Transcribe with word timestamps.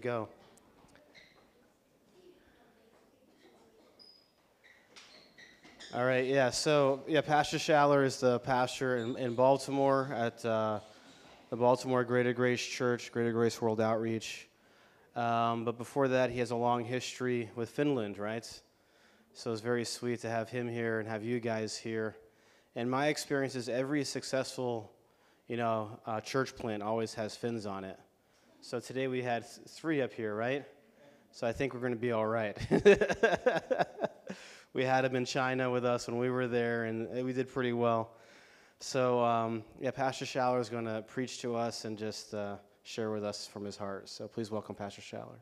go. 0.00 0.28
All 5.92 6.04
right, 6.04 6.24
yeah, 6.24 6.50
so, 6.50 7.02
yeah, 7.08 7.20
Pastor 7.20 7.58
Schaller 7.58 8.04
is 8.04 8.20
the 8.20 8.38
pastor 8.38 8.98
in, 8.98 9.16
in 9.16 9.34
Baltimore 9.34 10.08
at 10.14 10.44
uh, 10.44 10.78
the 11.50 11.56
Baltimore 11.56 12.04
Greater 12.04 12.32
Grace 12.32 12.64
Church, 12.64 13.10
Greater 13.10 13.32
Grace 13.32 13.60
World 13.60 13.80
Outreach. 13.80 14.48
Um, 15.16 15.64
but 15.64 15.76
before 15.76 16.06
that, 16.08 16.30
he 16.30 16.38
has 16.38 16.52
a 16.52 16.56
long 16.56 16.84
history 16.84 17.50
with 17.56 17.70
Finland, 17.70 18.18
right? 18.18 18.46
So 19.34 19.52
it's 19.52 19.60
very 19.60 19.84
sweet 19.84 20.20
to 20.20 20.30
have 20.30 20.48
him 20.48 20.68
here 20.68 21.00
and 21.00 21.08
have 21.08 21.24
you 21.24 21.40
guys 21.40 21.76
here. 21.76 22.16
And 22.76 22.88
my 22.88 23.08
experience 23.08 23.56
is 23.56 23.68
every 23.68 24.04
successful, 24.04 24.92
you 25.48 25.56
know, 25.56 25.98
uh, 26.06 26.20
church 26.20 26.54
plant 26.54 26.84
always 26.84 27.14
has 27.14 27.34
Finns 27.34 27.66
on 27.66 27.82
it. 27.82 27.98
So 28.62 28.78
today 28.78 29.08
we 29.08 29.22
had 29.22 29.46
three 29.46 30.02
up 30.02 30.12
here, 30.12 30.34
right? 30.34 30.66
So 31.32 31.46
I 31.46 31.52
think 31.52 31.72
we're 31.72 31.80
going 31.80 31.94
to 31.94 31.98
be 31.98 32.12
all 32.12 32.26
right. 32.26 32.54
we 34.74 34.84
had 34.84 35.06
him 35.06 35.16
in 35.16 35.24
China 35.24 35.70
with 35.70 35.86
us 35.86 36.06
when 36.06 36.18
we 36.18 36.28
were 36.28 36.46
there, 36.46 36.84
and 36.84 37.24
we 37.24 37.32
did 37.32 37.48
pretty 37.48 37.72
well. 37.72 38.10
So, 38.78 39.24
um, 39.24 39.64
yeah, 39.80 39.92
Pastor 39.92 40.26
Schaller 40.26 40.60
is 40.60 40.68
going 40.68 40.84
to 40.84 41.02
preach 41.08 41.40
to 41.40 41.56
us 41.56 41.86
and 41.86 41.96
just 41.96 42.34
uh, 42.34 42.56
share 42.82 43.10
with 43.10 43.24
us 43.24 43.46
from 43.46 43.64
his 43.64 43.78
heart. 43.78 44.10
So 44.10 44.28
please 44.28 44.50
welcome 44.50 44.74
Pastor 44.74 45.00
Schaller. 45.00 45.38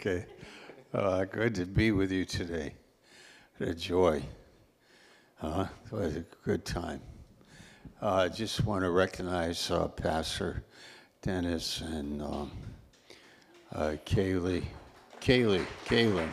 Okay. 0.00 0.26
Uh, 0.94 1.24
good 1.24 1.56
to 1.56 1.66
be 1.66 1.90
with 1.90 2.12
you 2.12 2.24
today. 2.24 2.72
What 3.56 3.70
a 3.70 3.74
joy. 3.74 4.22
Uh, 5.42 5.66
it 5.86 5.92
was 5.92 6.14
a 6.14 6.24
good 6.44 6.64
time. 6.64 7.00
Uh, 8.00 8.14
I 8.14 8.28
just 8.28 8.64
want 8.64 8.84
to 8.84 8.90
recognize 8.90 9.72
uh, 9.72 9.88
Pastor 9.88 10.62
Dennis 11.20 11.80
and 11.80 12.22
um, 12.22 12.52
uh, 13.74 13.96
Kaylee, 14.06 14.62
Kaylee, 15.20 15.66
Kaylin. 15.86 16.30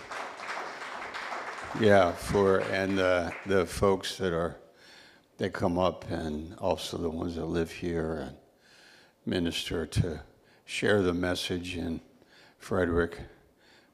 Yeah, 1.80 2.12
for 2.12 2.60
and 2.60 3.00
uh, 3.00 3.32
the 3.48 3.66
folks 3.66 4.16
that 4.20 4.32
are 4.32 4.58
that 5.40 5.54
come 5.54 5.80
up, 5.80 6.06
and 6.12 6.56
also 6.60 7.00
the 7.00 7.10
ones 7.10 7.36
that 7.38 7.46
live 7.46 7.72
here 7.72 8.28
and 8.28 8.38
minister 9.26 9.88
to 9.88 10.22
share 10.66 11.02
the 11.02 11.16
message 11.16 11.76
in 11.76 12.00
Frederick, 12.60 13.18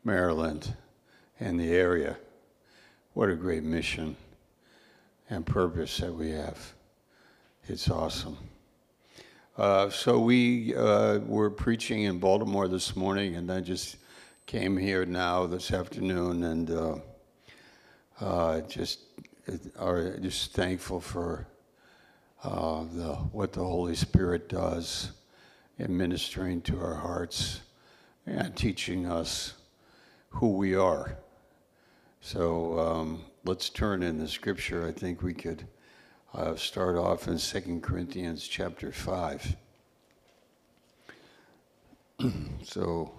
Maryland, 0.04 0.74
and 1.40 1.60
the 1.60 1.72
area. 1.72 2.18
What 3.14 3.30
a 3.30 3.36
great 3.36 3.64
mission 3.64 4.16
and 5.30 5.46
purpose 5.46 5.98
that 5.98 6.14
we 6.14 6.32
have. 6.32 6.74
It's 7.68 7.90
awesome. 7.90 8.38
Uh, 9.58 9.90
so 9.90 10.20
we 10.20 10.76
uh, 10.76 11.20
were 11.20 11.52
preaching 11.52 12.04
in 12.04 12.18
Baltimore 12.20 12.68
this 12.68 12.96
morning, 12.96 13.36
and 13.36 13.52
I 13.52 13.60
just 13.60 13.98
came 14.48 14.76
here 14.76 15.06
now 15.06 15.46
this 15.46 15.72
afternoon, 15.72 16.44
and 16.44 16.72
uh, 16.72 16.96
uh 18.20 18.62
just 18.62 19.00
are 19.78 20.18
just 20.18 20.54
thankful 20.54 21.00
for 21.00 21.48
uh, 22.44 22.86
the, 22.92 23.14
what 23.32 23.54
the 23.54 23.64
Holy 23.64 23.96
Spirit 23.96 24.50
does 24.50 25.12
in 25.78 25.96
ministering 25.96 26.62
to 26.62 26.80
our 26.80 26.96
hearts 26.96 27.62
and 28.26 28.56
teaching 28.56 29.06
us 29.06 29.61
who 30.32 30.54
we 30.58 30.76
are. 30.76 31.18
So 32.20 32.80
um, 32.80 33.24
let's 33.46 33.70
turn 33.70 34.04
in 34.04 34.18
the 34.18 34.28
scripture. 34.28 34.88
I 34.88 34.92
think 34.92 35.22
we 35.22 35.34
could 35.34 35.68
uh, 36.34 36.56
start 36.56 36.98
off 36.98 37.28
in 37.28 37.38
2 37.38 37.80
Corinthians 37.82 38.48
chapter 38.48 38.92
5. 38.92 39.56
so, 42.64 43.12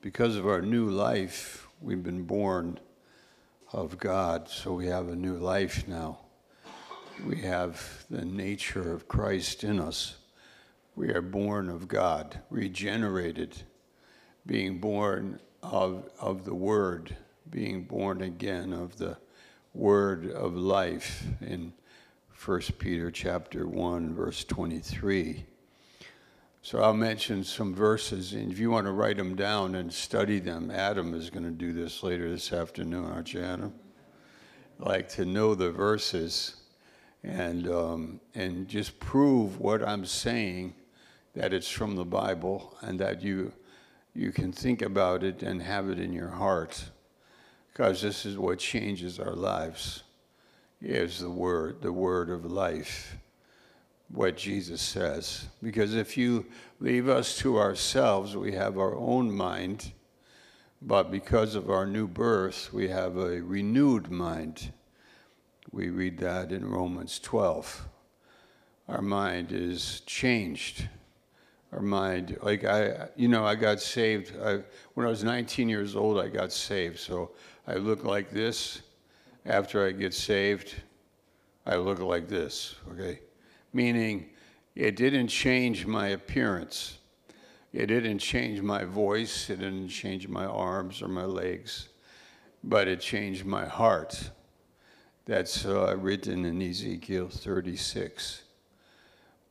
because 0.00 0.36
of 0.36 0.46
our 0.46 0.62
new 0.62 0.88
life, 0.88 1.66
we've 1.80 2.02
been 2.02 2.24
born 2.24 2.78
of 3.72 3.98
God, 3.98 4.48
so 4.48 4.72
we 4.72 4.86
have 4.86 5.08
a 5.08 5.16
new 5.16 5.34
life 5.34 5.86
now. 5.88 6.20
We 7.26 7.36
have 7.42 8.04
the 8.08 8.24
nature 8.24 8.92
of 8.92 9.08
Christ 9.08 9.64
in 9.64 9.80
us. 9.80 10.16
We 10.96 11.08
are 11.10 11.22
born 11.22 11.70
of 11.70 11.88
God, 11.88 12.40
regenerated, 12.50 13.60
being 14.46 14.78
born 14.78 15.40
of, 15.60 16.08
of 16.20 16.44
the 16.44 16.54
Word, 16.54 17.16
being 17.50 17.82
born 17.82 18.22
again 18.22 18.72
of 18.72 18.96
the 18.96 19.18
Word 19.72 20.30
of 20.30 20.54
life 20.54 21.24
in 21.40 21.72
1 22.44 22.60
Peter 22.78 23.10
chapter 23.10 23.66
1, 23.66 24.14
verse 24.14 24.44
23. 24.44 25.44
So 26.62 26.80
I'll 26.80 26.94
mention 26.94 27.42
some 27.42 27.74
verses, 27.74 28.32
and 28.32 28.52
if 28.52 28.60
you 28.60 28.70
want 28.70 28.86
to 28.86 28.92
write 28.92 29.16
them 29.16 29.34
down 29.34 29.74
and 29.74 29.92
study 29.92 30.38
them, 30.38 30.70
Adam 30.70 31.12
is 31.12 31.28
going 31.28 31.44
to 31.44 31.50
do 31.50 31.72
this 31.72 32.04
later 32.04 32.30
this 32.30 32.52
afternoon, 32.52 33.06
aren't 33.06 33.34
you, 33.34 33.42
Adam? 33.42 33.74
Like 34.78 35.08
to 35.10 35.24
know 35.24 35.56
the 35.56 35.72
verses 35.72 36.54
and 37.24 37.68
um, 37.68 38.20
and 38.34 38.68
just 38.68 39.00
prove 39.00 39.58
what 39.58 39.86
I'm 39.86 40.04
saying 40.04 40.74
that 41.34 41.52
it's 41.52 41.70
from 41.70 41.96
the 41.96 42.04
Bible 42.04 42.76
and 42.80 42.98
that 43.00 43.22
you 43.22 43.52
you 44.16 44.30
can 44.30 44.52
think 44.52 44.80
about 44.80 45.24
it 45.24 45.42
and 45.42 45.60
have 45.60 45.90
it 45.90 45.98
in 45.98 46.12
your 46.12 46.28
heart. 46.28 46.90
Because 47.72 48.00
this 48.00 48.24
is 48.24 48.38
what 48.38 48.60
changes 48.60 49.18
our 49.18 49.34
lives 49.34 50.04
is 50.80 51.18
the 51.18 51.30
word 51.30 51.82
the 51.82 51.92
word 51.92 52.30
of 52.30 52.44
life 52.44 53.16
what 54.08 54.36
Jesus 54.36 54.80
says. 54.80 55.48
Because 55.62 55.94
if 55.94 56.16
you 56.16 56.46
leave 56.78 57.08
us 57.08 57.36
to 57.38 57.58
ourselves 57.58 58.36
we 58.36 58.52
have 58.52 58.78
our 58.78 58.94
own 58.94 59.32
mind 59.32 59.92
but 60.80 61.10
because 61.10 61.54
of 61.54 61.70
our 61.70 61.86
new 61.86 62.06
birth 62.06 62.72
we 62.72 62.88
have 62.88 63.16
a 63.16 63.40
renewed 63.40 64.10
mind. 64.10 64.72
We 65.72 65.88
read 65.88 66.18
that 66.18 66.52
in 66.52 66.64
Romans 66.64 67.18
12 67.18 67.88
our 68.86 69.02
mind 69.02 69.50
is 69.50 70.02
changed 70.06 70.88
mind. 71.80 72.36
Like 72.42 72.64
I, 72.64 73.08
you 73.16 73.28
know, 73.28 73.44
I 73.44 73.54
got 73.54 73.80
saved. 73.80 74.32
I, 74.42 74.60
when 74.94 75.06
I 75.06 75.10
was 75.10 75.24
19 75.24 75.68
years 75.68 75.96
old, 75.96 76.18
I 76.18 76.28
got 76.28 76.52
saved. 76.52 76.98
So 76.98 77.32
I 77.66 77.74
look 77.74 78.04
like 78.04 78.30
this. 78.30 78.82
After 79.46 79.86
I 79.86 79.92
get 79.92 80.14
saved, 80.14 80.74
I 81.66 81.76
look 81.76 81.98
like 81.98 82.28
this. 82.28 82.76
Okay, 82.92 83.20
meaning 83.72 84.30
it 84.74 84.96
didn't 84.96 85.28
change 85.28 85.86
my 85.86 86.08
appearance. 86.08 86.98
It 87.72 87.86
didn't 87.86 88.20
change 88.20 88.62
my 88.62 88.84
voice. 88.84 89.50
It 89.50 89.58
didn't 89.58 89.88
change 89.88 90.28
my 90.28 90.46
arms 90.46 91.02
or 91.02 91.08
my 91.08 91.24
legs, 91.24 91.88
but 92.62 92.88
it 92.88 93.00
changed 93.00 93.44
my 93.44 93.66
heart. 93.66 94.30
That's 95.26 95.66
uh, 95.66 95.96
written 95.98 96.44
in 96.44 96.62
Ezekiel 96.62 97.28
36 97.28 98.43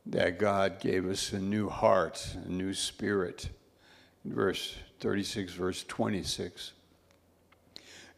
that 0.06 0.38
God 0.38 0.80
gave 0.80 1.08
us 1.08 1.32
a 1.32 1.40
new 1.40 1.70
heart, 1.70 2.36
a 2.46 2.50
new 2.50 2.74
spirit. 2.74 3.50
Verse 4.26 4.76
36, 5.00 5.54
verse 5.54 5.84
26. 5.84 6.74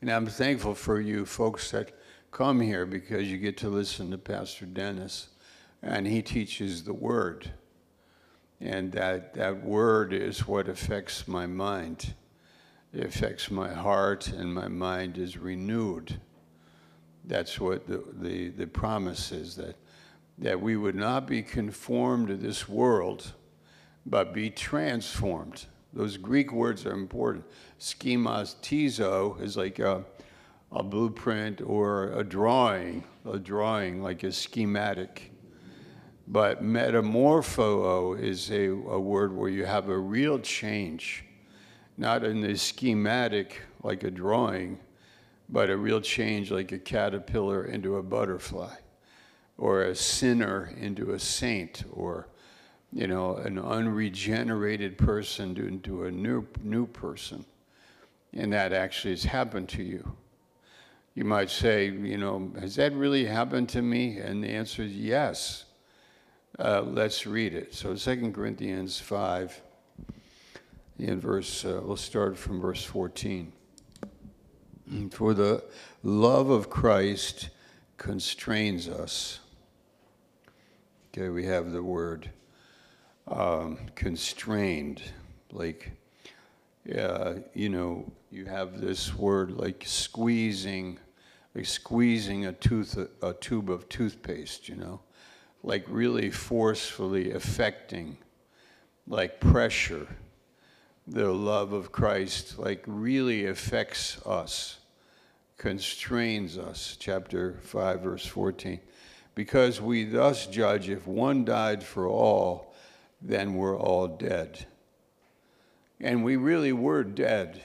And 0.02 0.12
I'm 0.12 0.26
thankful 0.28 0.76
for 0.76 1.00
you 1.00 1.26
folks 1.26 1.72
that 1.72 1.92
come 2.32 2.60
here 2.60 2.86
because 2.86 3.32
you 3.32 3.38
get 3.38 3.58
to 3.58 3.70
listen 3.70 4.12
to 4.12 4.18
Pastor 4.18 4.66
Dennis, 4.66 5.30
and 5.82 6.06
he 6.06 6.22
teaches 6.22 6.84
the 6.84 6.94
Word. 6.94 7.52
And 8.60 8.92
that, 8.92 9.34
that 9.36 9.64
Word 9.64 10.14
is 10.14 10.48
what 10.48 10.68
affects 10.68 11.28
my 11.28 11.46
mind. 11.46 12.14
It 12.94 13.06
affects 13.06 13.52
my 13.52 13.74
heart, 13.74 14.28
and 14.28 14.54
my 14.54 14.68
mind 14.68 15.18
is 15.18 15.38
renewed. 15.38 16.20
That's 17.26 17.60
what 17.60 17.88
the, 17.88 18.04
the, 18.14 18.50
the 18.50 18.68
promise 18.68 19.32
is 19.32 19.56
that 19.56 19.76
that 20.38 20.60
we 20.60 20.76
would 20.76 20.96
not 20.96 21.28
be 21.28 21.42
conformed 21.42 22.28
to 22.28 22.36
this 22.36 22.68
world, 22.68 23.34
but 24.06 24.34
be 24.34 24.50
transformed. 24.50 25.66
Those 25.94 26.18
Greek 26.18 26.52
words 26.52 26.86
are 26.86 26.92
important. 26.92 27.46
Schematizo 27.80 29.42
is 29.42 29.56
like 29.56 29.80
a, 29.80 30.04
a 30.72 30.84
blueprint 30.84 31.62
or 31.62 32.12
a 32.12 32.24
drawing, 32.24 33.06
a 33.26 33.40
drawing 33.40 34.04
like 34.04 34.24
a 34.24 34.32
schematic. 34.32 35.32
But 36.28 36.62
metamorpho 36.62 38.20
is 38.20 38.52
a, 38.52 38.68
a 38.68 39.00
word 39.00 39.34
where 39.34 39.50
you 39.50 39.64
have 39.64 39.88
a 39.88 39.98
real 39.98 40.40
change, 40.40 41.24
not 41.98 42.26
in 42.26 42.42
the 42.42 42.58
schematic 42.58 43.62
like 43.84 44.04
a 44.04 44.12
drawing, 44.12 44.80
but 45.48 45.70
a 45.70 45.78
real 45.78 46.02
change 46.02 46.52
like 46.52 46.74
a 46.74 46.80
caterpillar 46.80 47.66
into 47.66 47.96
a 47.98 48.04
butterfly 48.04 48.76
or 49.58 49.84
a 49.84 49.96
sinner 49.96 50.74
into 50.78 51.12
a 51.12 51.20
saint, 51.20 51.84
or 51.92 52.28
you 52.92 53.08
know, 53.08 53.36
an 53.38 53.60
unregenerated 53.60 54.98
person 54.98 55.58
into 55.58 56.06
a 56.06 56.12
new 56.12 56.46
new 56.62 56.86
person, 56.86 57.46
and 58.34 58.54
that 58.54 58.74
actually 58.74 59.12
has 59.12 59.24
happened 59.24 59.70
to 59.70 59.84
you. 59.84 60.16
You 61.16 61.24
might 61.24 61.50
say, 61.50 61.86
you 61.86 62.18
know, 62.18 62.52
has 62.60 62.76
that 62.76 62.94
really 62.94 63.26
happened 63.26 63.70
to 63.70 63.82
me? 63.82 64.18
And 64.18 64.44
the 64.44 64.50
answer 64.50 64.84
is 64.84 64.92
yes. 64.92 65.64
Uh, 66.60 66.82
let's 66.82 67.26
read 67.26 67.54
it. 67.54 67.74
So 67.74 67.96
2 67.96 68.32
Corinthians 68.32 69.00
5, 69.00 69.62
in 71.00 71.20
verse, 71.20 71.64
uh, 71.64 71.82
we'll 71.84 71.96
start 71.96 72.38
from 72.38 72.60
verse 72.60 72.84
14. 72.84 73.52
For 75.12 75.34
the 75.34 75.64
love 76.04 76.50
of 76.50 76.70
Christ 76.70 77.50
constrains 77.98 78.88
us. 78.90 79.40
Okay, 81.18 81.30
we 81.30 81.46
have 81.46 81.72
the 81.72 81.82
word 81.82 82.30
um, 83.30 83.78
constrained, 83.96 85.02
like, 85.50 85.94
uh, 86.94 87.36
you 87.54 87.70
know, 87.70 88.12
you 88.32 88.44
have 88.44 88.82
this 88.82 89.16
word 89.16 89.52
like 89.52 89.84
squeezing 89.86 91.00
like 91.56 91.68
squeezing 91.68 92.48
a 92.48 92.52
tooth 92.52 92.98
a 93.22 93.34
tube 93.36 93.70
of 93.70 93.88
toothpaste 93.88 94.68
you 94.68 94.76
know? 94.76 95.00
Like 95.64 95.86
really 95.88 96.32
forcefully 96.32 97.32
affecting 97.32 98.18
like 99.08 99.40
pressure. 99.40 100.08
The 101.08 101.32
love 101.32 101.72
of 101.72 101.94
christ 101.94 102.60
like 102.60 102.84
really 102.86 103.46
affects 103.46 104.22
us 104.26 104.80
constrains 105.58 106.58
us. 106.58 106.98
Chapter 107.00 107.58
5 107.62 108.02
verse 108.02 108.26
14 108.26 108.82
because 109.36 109.80
we 109.80 110.04
thus 110.04 110.48
judge 110.48 110.90
if 110.90 111.06
one 111.06 111.46
died 111.46 111.84
for 111.84 112.08
all 112.08 112.74
then 113.22 113.54
we're 113.56 113.78
all 113.78 114.08
dead 114.08 114.66
and 116.00 116.24
we 116.24 116.36
really 116.36 116.74
were 116.74 117.04
dead 117.04 117.64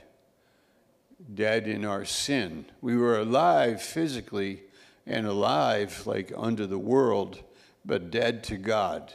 dead 1.34 1.66
in 1.68 1.84
our 1.84 2.04
sin. 2.04 2.64
We 2.80 2.96
were 2.96 3.18
alive 3.18 3.82
physically 3.82 4.62
and 5.06 5.26
alive 5.26 6.06
like 6.06 6.32
under 6.36 6.66
the 6.66 6.78
world, 6.78 7.42
but 7.84 8.10
dead 8.10 8.44
to 8.44 8.56
God. 8.56 9.12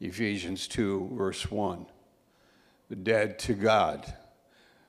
Ephesians 0.00 0.66
2, 0.68 1.10
verse 1.14 1.50
1. 1.50 1.86
Dead 3.02 3.38
to 3.40 3.54
God. 3.54 4.12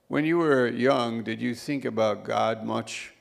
When 0.08 0.26
you 0.26 0.38
were 0.38 0.68
young, 0.68 1.24
did 1.24 1.42
you 1.42 1.56
think 1.56 1.86
about 1.86 2.26
God 2.26 2.66
much? 2.66 3.14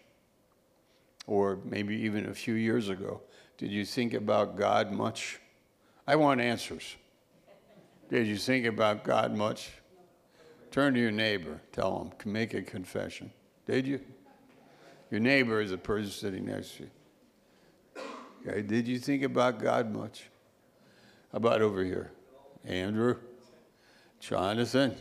Or 1.27 1.61
maybe 1.65 1.95
even 1.97 2.27
a 2.27 2.35
few 2.35 2.55
years 2.55 2.89
ago, 2.89 3.21
did 3.63 3.71
you 3.71 3.85
think 3.85 4.13
about 4.13 4.57
God 4.57 4.91
much? 4.91 5.39
I 6.05 6.17
want 6.17 6.41
answers. 6.41 6.97
Did 8.11 8.27
you 8.27 8.37
think 8.37 8.67
about 8.67 9.05
God 9.05 9.37
much? 9.37 9.71
Turn 10.73 10.95
to 10.95 11.01
your 11.01 11.13
neighbor. 11.13 11.61
Tell 11.71 12.01
him. 12.01 12.33
Make 12.33 12.55
a 12.55 12.63
confession. 12.63 13.31
Did 13.65 13.87
you? 13.87 14.01
Your 15.13 15.21
neighbor 15.21 15.61
is 15.61 15.71
the 15.71 15.79
person 15.79 16.11
sitting 16.11 16.47
next 16.47 16.77
to 16.79 16.83
you. 16.83 16.91
Okay. 18.45 18.63
Did 18.63 18.89
you 18.89 18.99
think 18.99 19.23
about 19.23 19.61
God 19.61 19.95
much? 19.95 20.29
How 21.31 21.37
about 21.37 21.63
over 21.63 21.85
here? 21.85 22.11
Andrew? 22.65 23.15
Jonathan? 24.19 24.97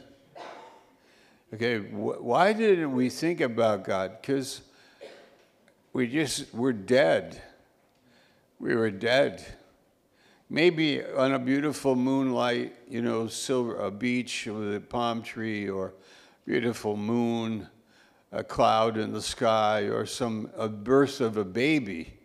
Okay. 1.51 1.79
Wh- 1.79 2.23
why 2.23 2.53
didn't 2.53 2.93
we 2.93 3.09
think 3.09 3.41
about 3.41 3.83
God? 3.83 4.21
Because 4.21 4.61
we 5.93 6.05
just, 6.05 6.53
we're 6.53 6.73
dead. 6.73 7.41
We 8.61 8.75
were 8.75 8.91
dead 8.91 9.43
maybe 10.51 11.01
on 11.01 11.33
a 11.33 11.39
beautiful 11.39 11.95
moonlight, 11.95 12.75
you 12.87 13.01
know, 13.01 13.25
silver, 13.25 13.77
a 13.77 13.89
beach 13.89 14.45
with 14.45 14.75
a 14.75 14.81
palm 14.81 15.23
tree 15.23 15.69
or 15.69 15.93
beautiful 16.45 16.97
moon, 16.97 17.67
a 18.33 18.43
cloud 18.43 18.97
in 18.97 19.13
the 19.13 19.21
sky, 19.21 19.83
or 19.83 20.05
some 20.05 20.51
a 20.57 20.67
birth 20.67 21.21
of 21.21 21.37
a 21.37 21.45
baby, 21.45 22.19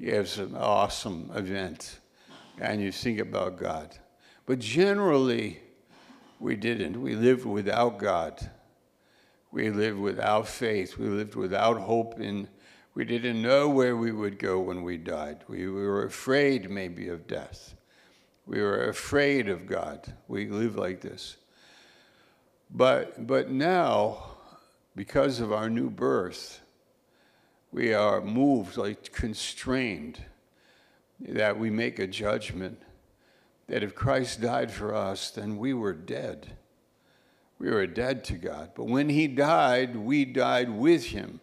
have 0.00 0.28
some 0.28 0.54
awesome 0.56 1.30
event, 1.34 1.98
and 2.60 2.80
you 2.80 2.92
think 2.92 3.18
about 3.18 3.58
God. 3.58 3.98
But 4.46 4.60
generally, 4.60 5.58
we 6.38 6.54
didn't. 6.54 7.02
We 7.02 7.16
lived 7.16 7.44
without 7.44 7.98
God. 7.98 8.50
We 9.50 9.70
lived 9.70 9.98
without 9.98 10.46
faith. 10.46 10.96
We 10.96 11.06
lived 11.06 11.34
without 11.34 11.78
hope 11.80 12.20
in 12.20 12.48
we 12.98 13.04
didn't 13.04 13.40
know 13.40 13.68
where 13.68 13.96
we 13.96 14.10
would 14.10 14.40
go 14.40 14.58
when 14.58 14.82
we 14.82 14.96
died. 14.96 15.44
We 15.46 15.68
were 15.68 16.02
afraid, 16.02 16.68
maybe, 16.68 17.06
of 17.06 17.28
death. 17.28 17.76
We 18.44 18.60
were 18.60 18.88
afraid 18.88 19.48
of 19.48 19.68
God. 19.68 20.14
We 20.26 20.48
live 20.48 20.74
like 20.74 21.00
this. 21.00 21.36
But, 22.68 23.24
but 23.24 23.52
now, 23.52 24.30
because 24.96 25.38
of 25.38 25.52
our 25.52 25.70
new 25.70 25.90
birth, 25.90 26.60
we 27.70 27.94
are 27.94 28.20
moved, 28.20 28.76
like 28.76 29.12
constrained, 29.12 30.20
that 31.20 31.56
we 31.56 31.70
make 31.70 32.00
a 32.00 32.06
judgment 32.08 32.82
that 33.68 33.84
if 33.84 33.94
Christ 33.94 34.40
died 34.40 34.72
for 34.72 34.92
us, 34.92 35.30
then 35.30 35.56
we 35.56 35.72
were 35.72 35.94
dead. 35.94 36.56
We 37.60 37.70
were 37.70 37.86
dead 37.86 38.24
to 38.24 38.32
God. 38.32 38.72
But 38.74 38.86
when 38.86 39.08
He 39.08 39.28
died, 39.28 39.94
we 39.94 40.24
died 40.24 40.68
with 40.68 41.04
Him. 41.04 41.38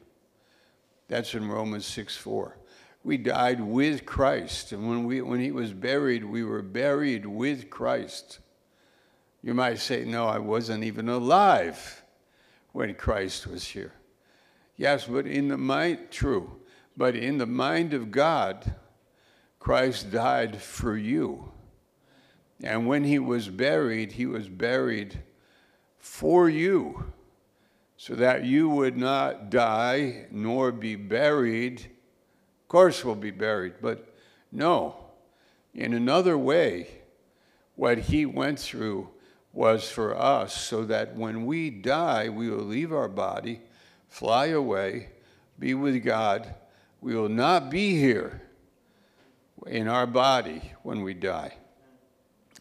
That's 1.08 1.34
in 1.36 1.48
Romans 1.48 1.86
6 1.86 2.18
4. 2.18 2.58
We 3.04 3.18
died 3.18 3.62
with 3.62 4.06
Christ. 4.06 4.72
And 4.72 4.90
when, 4.90 5.04
we, 5.06 5.22
when 5.22 5.40
he 5.40 5.52
was 5.52 5.74
buried, 5.74 6.24
we 6.24 6.44
were 6.44 6.64
buried 6.64 7.26
with 7.26 7.70
Christ. 7.70 8.40
You 9.44 9.54
might 9.54 9.78
say, 9.78 10.06
No, 10.06 10.26
I 10.26 10.40
wasn't 10.40 10.84
even 10.84 11.08
alive 11.08 12.04
when 12.72 12.96
Christ 12.96 13.46
was 13.46 13.64
here. 13.64 13.94
Yes, 14.76 15.06
but 15.06 15.28
in 15.28 15.50
the 15.50 15.58
mind, 15.58 16.08
true, 16.10 16.60
but 16.98 17.16
in 17.16 17.38
the 17.38 17.46
mind 17.46 17.94
of 17.94 18.12
God, 18.12 18.74
Christ 19.60 20.12
died 20.12 20.60
for 20.62 20.98
you. 20.98 21.52
And 22.64 22.88
when 22.88 23.04
he 23.04 23.20
was 23.20 23.50
buried, 23.50 24.14
he 24.14 24.26
was 24.26 24.50
buried 24.50 25.20
for 26.00 26.50
you 26.50 27.14
so 28.06 28.14
that 28.14 28.46
you 28.46 28.70
would 28.70 28.96
not 28.96 29.50
die 29.50 30.28
nor 30.30 30.72
be 30.72 30.96
buried. 30.96 31.80
Of 31.80 32.68
course, 32.68 33.04
we'll 33.04 33.16
be 33.16 33.32
buried, 33.32 33.74
but 33.82 34.14
no. 34.52 34.96
In 35.74 35.92
another 35.92 36.38
way, 36.38 36.88
what 37.74 37.98
he 37.98 38.28
went 38.28 38.60
through 38.60 39.10
was 39.54 39.90
for 39.90 40.16
us 40.16 40.56
so 40.56 40.86
that 40.86 41.16
when 41.16 41.48
we 41.48 41.72
die, 41.72 42.30
we 42.30 42.48
will 42.48 42.64
leave 42.64 42.94
our 42.94 43.10
body, 43.10 43.60
fly 44.08 44.48
away, 44.50 45.10
be 45.58 45.74
with 45.74 46.04
God. 46.04 46.54
We 47.02 47.16
will 47.16 47.28
not 47.28 47.72
be 47.72 48.00
here 48.00 48.40
in 49.66 49.88
our 49.88 50.06
body 50.06 50.62
when 50.84 51.02
we 51.02 51.16
die. 51.16 51.56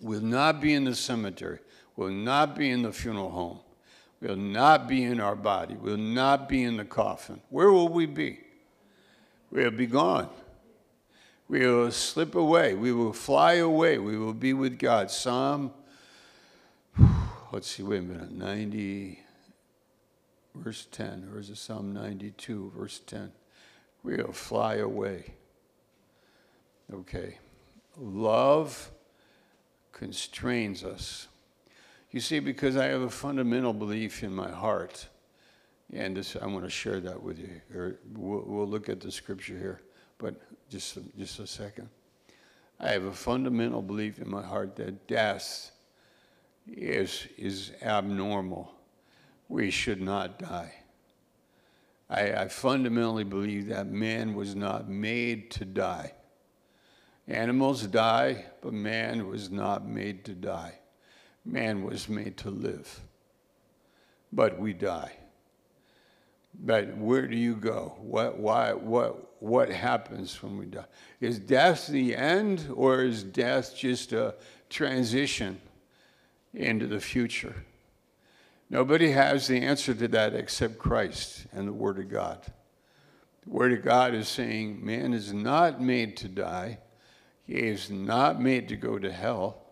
We'll 0.00 0.22
not 0.22 0.62
be 0.62 0.72
in 0.72 0.84
the 0.84 0.94
cemetery. 0.94 1.58
We'll 1.96 2.08
not 2.08 2.56
be 2.56 2.70
in 2.70 2.80
the 2.80 2.94
funeral 2.94 3.28
home 3.30 3.60
will 4.24 4.36
not 4.36 4.88
be 4.88 5.04
in 5.04 5.20
our 5.20 5.36
body, 5.36 5.76
We'll 5.76 5.96
not 5.96 6.48
be 6.48 6.62
in 6.62 6.76
the 6.76 6.84
coffin. 6.84 7.40
Where 7.50 7.70
will 7.70 7.88
we 7.88 8.06
be? 8.06 8.40
We'll 9.50 9.70
be 9.70 9.86
gone. 9.86 10.30
We 11.46 11.66
will 11.66 11.90
slip 11.90 12.34
away. 12.34 12.74
We 12.74 12.92
will 12.92 13.12
fly 13.12 13.54
away. 13.54 13.98
We 13.98 14.16
will 14.16 14.32
be 14.32 14.54
with 14.54 14.78
God. 14.78 15.10
Psalm, 15.10 15.72
let's 17.52 17.68
see, 17.68 17.82
wait 17.82 17.98
a 17.98 18.02
minute, 18.02 18.32
90, 18.32 19.20
verse 20.54 20.86
10, 20.90 21.30
or 21.32 21.38
is 21.38 21.50
it 21.50 21.58
Psalm 21.58 21.92
92, 21.92 22.72
verse 22.74 23.00
10? 23.06 23.30
We'll 24.02 24.32
fly 24.32 24.76
away. 24.76 25.34
Okay. 26.92 27.38
Love 27.96 28.90
constrains 29.92 30.82
us. 30.82 31.28
You 32.14 32.20
see, 32.20 32.38
because 32.38 32.76
I 32.76 32.84
have 32.84 33.00
a 33.00 33.10
fundamental 33.10 33.72
belief 33.72 34.22
in 34.22 34.32
my 34.32 34.48
heart, 34.48 35.08
and 35.92 36.16
this, 36.16 36.36
I 36.40 36.46
want 36.46 36.62
to 36.62 36.70
share 36.70 37.00
that 37.00 37.20
with 37.20 37.40
you. 37.40 37.60
Or 37.74 37.96
we'll, 38.12 38.44
we'll 38.46 38.68
look 38.68 38.88
at 38.88 39.00
the 39.00 39.10
scripture 39.10 39.58
here, 39.58 39.80
but 40.18 40.36
just, 40.70 40.96
just 41.18 41.40
a 41.40 41.46
second. 41.48 41.88
I 42.78 42.90
have 42.90 43.02
a 43.02 43.12
fundamental 43.12 43.82
belief 43.82 44.20
in 44.20 44.30
my 44.30 44.44
heart 44.44 44.76
that 44.76 45.08
death 45.08 45.72
is, 46.68 47.26
is 47.36 47.72
abnormal. 47.82 48.72
We 49.48 49.72
should 49.72 50.00
not 50.00 50.38
die. 50.38 50.72
I, 52.08 52.32
I 52.32 52.46
fundamentally 52.46 53.24
believe 53.24 53.66
that 53.70 53.88
man 53.88 54.34
was 54.34 54.54
not 54.54 54.88
made 54.88 55.50
to 55.50 55.64
die. 55.64 56.12
Animals 57.26 57.88
die, 57.88 58.44
but 58.62 58.72
man 58.72 59.26
was 59.26 59.50
not 59.50 59.84
made 59.84 60.24
to 60.26 60.32
die. 60.34 60.78
Man 61.44 61.84
was 61.84 62.08
made 62.08 62.36
to 62.38 62.50
live, 62.50 63.00
but 64.32 64.58
we 64.58 64.72
die. 64.72 65.12
But 66.62 66.96
where 66.96 67.26
do 67.26 67.36
you 67.36 67.54
go? 67.54 67.94
What, 67.98 68.38
why, 68.38 68.72
what, 68.72 69.42
what 69.42 69.68
happens 69.68 70.42
when 70.42 70.56
we 70.56 70.66
die. 70.66 70.86
Is 71.20 71.38
death 71.38 71.86
the 71.88 72.14
end, 72.14 72.68
or 72.74 73.02
is 73.02 73.22
death 73.22 73.76
just 73.76 74.12
a 74.12 74.34
transition 74.70 75.60
into 76.54 76.86
the 76.86 77.00
future? 77.00 77.54
Nobody 78.70 79.10
has 79.10 79.46
the 79.46 79.60
answer 79.60 79.94
to 79.94 80.08
that 80.08 80.34
except 80.34 80.78
Christ 80.78 81.46
and 81.52 81.68
the 81.68 81.72
Word 81.72 81.98
of 81.98 82.08
God. 82.08 82.40
The 83.44 83.50
Word 83.50 83.72
of 83.72 83.84
God 83.84 84.14
is 84.14 84.28
saying 84.28 84.84
man 84.84 85.12
is 85.12 85.32
not 85.32 85.80
made 85.80 86.16
to 86.18 86.28
die, 86.28 86.78
he 87.46 87.54
is 87.54 87.90
not 87.90 88.40
made 88.40 88.68
to 88.68 88.76
go 88.76 88.98
to 88.98 89.12
hell, 89.12 89.63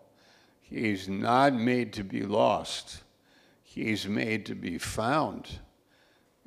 he 0.73 0.89
is 0.89 1.07
not 1.07 1.53
made 1.53 1.93
to 1.93 2.03
be 2.03 2.23
lost, 2.23 3.03
He's 3.61 4.07
made 4.07 4.47
to 4.47 4.55
be 4.55 4.79
found 4.79 5.47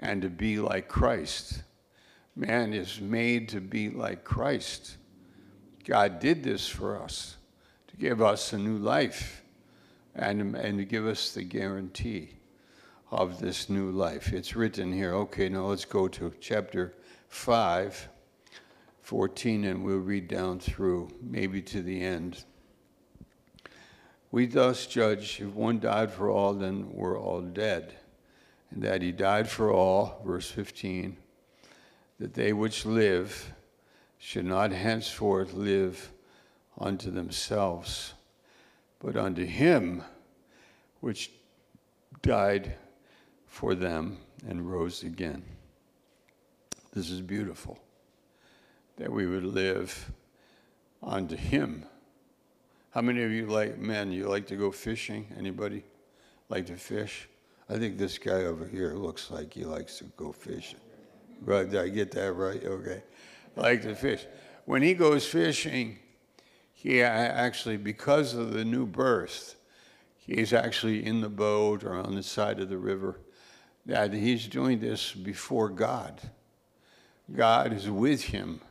and 0.00 0.20
to 0.22 0.28
be 0.28 0.58
like 0.58 0.88
Christ. 0.88 1.62
Man 2.34 2.72
is 2.72 3.00
made 3.00 3.48
to 3.50 3.60
be 3.60 3.88
like 3.88 4.24
Christ. 4.24 4.96
God 5.84 6.18
did 6.18 6.42
this 6.42 6.68
for 6.68 7.00
us 7.00 7.36
to 7.88 7.96
give 7.96 8.20
us 8.20 8.52
a 8.52 8.58
new 8.58 8.78
life 8.78 9.42
and, 10.14 10.56
and 10.56 10.78
to 10.78 10.84
give 10.84 11.06
us 11.06 11.32
the 11.32 11.44
guarantee 11.44 12.30
of 13.12 13.38
this 13.40 13.70
new 13.70 13.92
life. 13.92 14.32
It's 14.32 14.56
written 14.56 14.92
here. 14.92 15.14
Okay, 15.14 15.48
now 15.48 15.66
let's 15.66 15.84
go 15.84 16.08
to 16.08 16.32
chapter 16.40 16.94
5, 17.28 18.08
14, 19.02 19.64
and 19.64 19.84
we'll 19.84 19.98
read 19.98 20.26
down 20.26 20.58
through, 20.58 21.10
maybe 21.22 21.62
to 21.62 21.80
the 21.80 22.02
end. 22.02 22.44
We 24.30 24.46
thus 24.46 24.86
judge 24.86 25.40
if 25.40 25.48
one 25.54 25.78
died 25.78 26.12
for 26.12 26.30
all, 26.30 26.54
then 26.54 26.90
we're 26.92 27.18
all 27.18 27.40
dead. 27.40 27.94
And 28.70 28.82
that 28.82 29.02
he 29.02 29.12
died 29.12 29.48
for 29.48 29.72
all, 29.72 30.22
verse 30.24 30.50
15 30.50 31.16
that 32.18 32.34
they 32.34 32.52
which 32.52 32.86
live 32.86 33.52
should 34.18 34.44
not 34.46 34.72
henceforth 34.72 35.52
live 35.52 36.12
unto 36.78 37.10
themselves, 37.10 38.14
but 39.00 39.16
unto 39.16 39.44
him 39.44 40.02
which 41.00 41.30
died 42.22 42.74
for 43.46 43.74
them 43.74 44.18
and 44.48 44.70
rose 44.70 45.02
again. 45.02 45.42
This 46.92 47.10
is 47.10 47.20
beautiful 47.20 47.78
that 48.96 49.12
we 49.12 49.26
would 49.26 49.44
live 49.44 50.10
unto 51.02 51.36
him. 51.36 51.84
How 52.96 53.02
many 53.02 53.22
of 53.24 53.30
you 53.30 53.44
like 53.44 53.76
men, 53.76 54.10
you 54.10 54.26
like 54.26 54.46
to 54.46 54.56
go 54.56 54.70
fishing? 54.70 55.26
Anybody 55.38 55.84
like 56.48 56.64
to 56.64 56.76
fish? 56.76 57.28
I 57.68 57.76
think 57.76 57.98
this 57.98 58.16
guy 58.16 58.46
over 58.46 58.66
here 58.66 58.94
looks 58.94 59.30
like 59.30 59.52
he 59.52 59.66
likes 59.66 59.98
to 59.98 60.04
go 60.16 60.32
fishing. 60.32 60.80
Right, 61.42 61.68
did 61.68 61.78
I 61.78 61.90
get 61.90 62.10
that 62.12 62.32
right? 62.32 62.64
Okay. 62.64 63.02
Like 63.54 63.82
to 63.82 63.94
fish. 63.94 64.24
When 64.64 64.80
he 64.80 64.94
goes 64.94 65.26
fishing, 65.26 65.98
he 66.72 67.02
actually, 67.02 67.76
because 67.76 68.32
of 68.32 68.54
the 68.54 68.64
new 68.64 68.86
birth, 68.86 69.56
he's 70.16 70.54
actually 70.54 71.04
in 71.04 71.20
the 71.20 71.28
boat 71.28 71.84
or 71.84 71.92
on 71.92 72.14
the 72.14 72.22
side 72.22 72.60
of 72.60 72.70
the 72.70 72.78
river, 72.78 73.20
that 73.84 74.14
he's 74.14 74.46
doing 74.46 74.80
this 74.80 75.12
before 75.12 75.68
God. 75.68 76.18
God 77.30 77.74
is 77.74 77.90
with 77.90 78.22
him, 78.22 78.62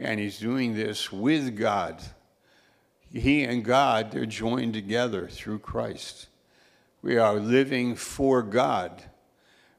and 0.00 0.18
he's 0.18 0.40
doing 0.40 0.74
this 0.74 1.12
with 1.12 1.56
God. 1.56 2.02
He 3.12 3.44
and 3.44 3.64
God, 3.64 4.12
they're 4.12 4.26
joined 4.26 4.74
together 4.74 5.26
through 5.26 5.58
Christ. 5.60 6.28
We 7.02 7.16
are 7.16 7.34
living 7.34 7.96
for 7.96 8.42
God. 8.42 9.02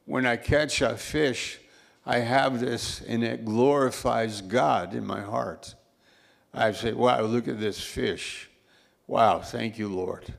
When 0.06 0.26
I 0.26 0.36
catch 0.36 0.82
a 0.82 0.98
fish, 0.98 1.60
I 2.06 2.20
have 2.20 2.60
this 2.60 3.02
and 3.02 3.24
it 3.24 3.46
glorifies 3.46 4.42
God 4.42 4.94
in 4.94 5.06
my 5.06 5.22
heart. 5.22 5.76
I 6.54 6.74
say, 6.74 6.92
wow, 6.92 7.22
look 7.22 7.48
at 7.48 7.60
this 7.60 7.80
fish. 7.80 8.50
Wow, 9.08 9.40
thank 9.40 9.78
you, 9.78 9.88
Lord. 9.88 10.34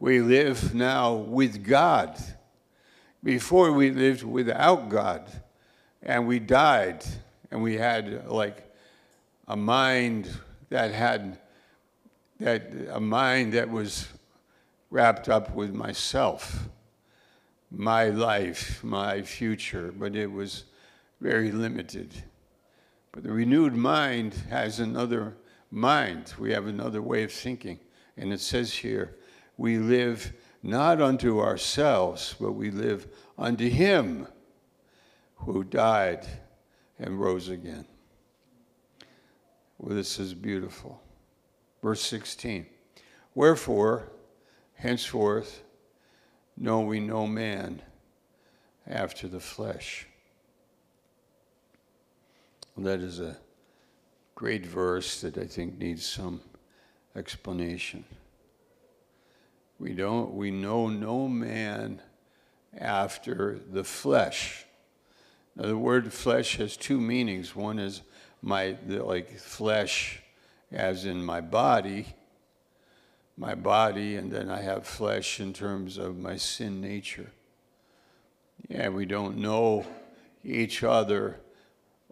We 0.00 0.20
live 0.20 0.74
now 0.74 1.14
with 1.14 1.64
God. 1.64 2.18
Before 3.22 3.70
we 3.70 3.90
lived 3.90 4.24
without 4.24 4.88
God, 4.88 5.30
and 6.02 6.26
we 6.26 6.40
died, 6.40 7.04
and 7.52 7.62
we 7.62 7.76
had 7.76 8.26
like 8.26 8.68
a 9.46 9.56
mind 9.56 10.28
that 10.70 10.90
had 10.90 11.38
that 12.42 12.72
a 12.90 13.00
mind 13.00 13.52
that 13.52 13.70
was 13.70 14.08
wrapped 14.90 15.28
up 15.28 15.54
with 15.54 15.72
myself 15.72 16.68
my 17.74 18.06
life, 18.06 18.82
my 18.84 19.22
future, 19.22 19.92
but 19.96 20.14
it 20.14 20.30
was 20.30 20.64
very 21.20 21.50
limited. 21.50 22.12
But 23.12 23.22
the 23.22 23.32
renewed 23.32 23.74
mind 23.74 24.34
has 24.50 24.80
another 24.80 25.36
mind. 25.70 26.34
We 26.38 26.52
have 26.52 26.66
another 26.66 27.00
way 27.00 27.22
of 27.22 27.32
thinking. 27.32 27.78
And 28.16 28.32
it 28.32 28.40
says 28.40 28.72
here, 28.72 29.16
we 29.56 29.78
live 29.78 30.32
not 30.62 31.00
unto 31.00 31.40
ourselves, 31.40 32.34
but 32.38 32.52
we 32.52 32.70
live 32.70 33.08
unto 33.38 33.68
Him 33.68 34.26
who 35.36 35.64
died 35.64 36.26
and 36.98 37.18
rose 37.18 37.48
again. 37.48 37.86
Well, 39.78 39.96
this 39.96 40.18
is 40.18 40.34
beautiful. 40.34 41.01
Verse 41.82 42.00
16 42.02 42.66
Wherefore, 43.34 44.10
henceforth, 44.74 45.62
know 46.56 46.80
we 46.80 47.00
no 47.00 47.26
man 47.26 47.82
after 48.86 49.26
the 49.26 49.40
flesh. 49.40 50.06
Well, 52.76 52.84
that 52.86 53.00
is 53.00 53.20
a 53.20 53.38
great 54.34 54.64
verse 54.64 55.20
that 55.20 55.38
I 55.38 55.44
think 55.44 55.78
needs 55.78 56.06
some 56.06 56.40
explanation. 57.16 58.04
We 59.78 59.94
don't 59.94 60.34
we 60.34 60.50
know 60.50 60.88
no 60.88 61.26
man 61.26 62.00
after 62.76 63.58
the 63.70 63.84
flesh. 63.84 64.64
Now 65.56 65.66
the 65.66 65.76
word 65.76 66.12
flesh 66.12 66.56
has 66.56 66.76
two 66.76 67.00
meanings. 67.00 67.56
One 67.56 67.78
is 67.78 68.02
my 68.40 68.76
like 68.86 69.38
flesh 69.38 70.22
as 70.72 71.04
in 71.04 71.24
my 71.24 71.40
body, 71.40 72.06
my 73.36 73.54
body, 73.54 74.16
and 74.16 74.30
then 74.30 74.50
I 74.50 74.62
have 74.62 74.86
flesh 74.86 75.40
in 75.40 75.52
terms 75.52 75.98
of 75.98 76.18
my 76.18 76.36
sin 76.36 76.80
nature. 76.80 77.30
Yeah, 78.68 78.88
we 78.88 79.06
don't 79.06 79.38
know 79.38 79.86
each 80.44 80.82
other 80.82 81.40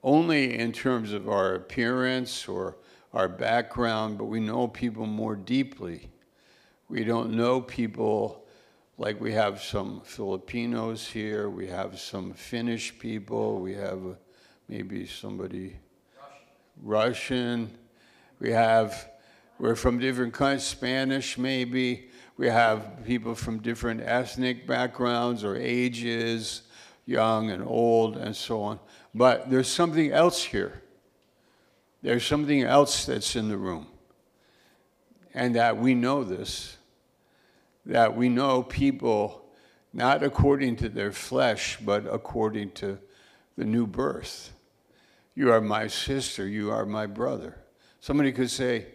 only 0.03 0.59
in 0.59 0.73
terms 0.73 1.13
of 1.13 1.29
our 1.29 1.55
appearance 1.55 2.49
or 2.49 2.77
our 3.13 3.29
background, 3.29 4.19
but 4.19 4.25
we 4.27 4.41
know 4.41 4.69
people 4.69 5.07
more 5.07 5.37
deeply. 5.37 6.11
We 6.89 7.05
don't 7.05 7.33
know 7.33 7.61
people 7.61 8.45
like 8.99 9.21
we 9.21 9.33
have 9.33 9.63
some 9.63 10.03
Filipinos 10.05 11.07
here, 11.07 11.49
we 11.49 11.67
have 11.67 11.99
some 11.99 12.35
Finnish 12.35 12.99
people, 12.99 13.61
we 13.61 13.75
have 13.75 14.01
maybe 14.69 15.07
somebody 15.07 15.77
Russian. 16.83 17.69
Russian. 17.69 17.80
We 18.41 18.51
have 18.51 19.11
we're 19.61 19.77
from 19.77 19.99
different 19.99 20.33
kinds, 20.33 20.65
Spanish 20.65 21.37
maybe. 21.37 22.09
We 22.39 22.47
have 22.47 23.05
people 23.05 23.35
from 23.35 23.59
different 23.59 24.01
ethnic 24.01 24.67
backgrounds 24.67 25.45
or 25.45 25.55
ages, 25.55 26.63
young 27.05 27.51
and 27.51 27.63
old, 27.63 28.17
and 28.17 28.35
so 28.35 28.63
on. 28.63 28.81
But 29.15 29.51
there's 29.51 29.69
something 29.69 30.13
else 30.13 30.43
here. 30.43 30.83
There's 32.01 32.25
something 32.25 32.63
else 32.63 33.05
that's 33.05 33.37
in 33.37 33.51
the 33.51 33.59
room. 33.59 33.87
And 35.35 35.57
that 35.57 35.77
we 35.77 35.95
know 35.95 36.25
this, 36.25 36.79
that 37.85 38.17
we 38.17 38.31
know 38.31 38.63
people 38.63 39.45
not 39.93 40.23
according 40.23 40.77
to 40.77 40.89
their 40.89 41.13
flesh, 41.13 41.77
but 41.85 42.07
according 42.11 42.71
to 42.73 42.99
the 43.59 43.67
new 43.67 43.87
birth. 43.87 44.55
You 45.35 45.53
are 45.53 45.61
my 45.61 45.87
sister, 45.87 46.47
you 46.47 46.71
are 46.71 46.87
my 46.87 47.05
brother. 47.05 47.60
Somebody 48.01 48.33
could 48.33 48.51
say, 48.51 48.87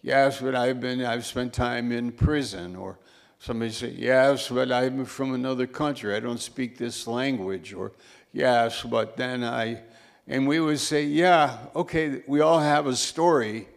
Yes, 0.00 0.40
but 0.40 0.54
I've 0.54 0.80
been, 0.80 1.04
I've 1.04 1.26
spent 1.26 1.52
time 1.52 1.92
in 1.92 2.12
prison. 2.12 2.76
Or 2.76 2.98
somebody 3.38 3.70
say, 3.70 3.90
Yes, 3.90 4.48
but 4.48 4.72
I'm 4.72 5.04
from 5.04 5.34
another 5.34 5.66
country. 5.66 6.14
I 6.14 6.20
don't 6.20 6.40
speak 6.40 6.78
this 6.78 7.06
language. 7.06 7.72
Or, 7.74 7.92
Yes, 8.32 8.82
but 8.82 9.16
then 9.16 9.44
I, 9.44 9.82
and 10.26 10.46
we 10.48 10.60
would 10.60 10.80
say, 10.80 11.04
Yeah, 11.04 11.58
okay, 11.76 12.22
we 12.26 12.40
all 12.40 12.60
have 12.60 12.86
a 12.86 12.96
story. 12.96 13.68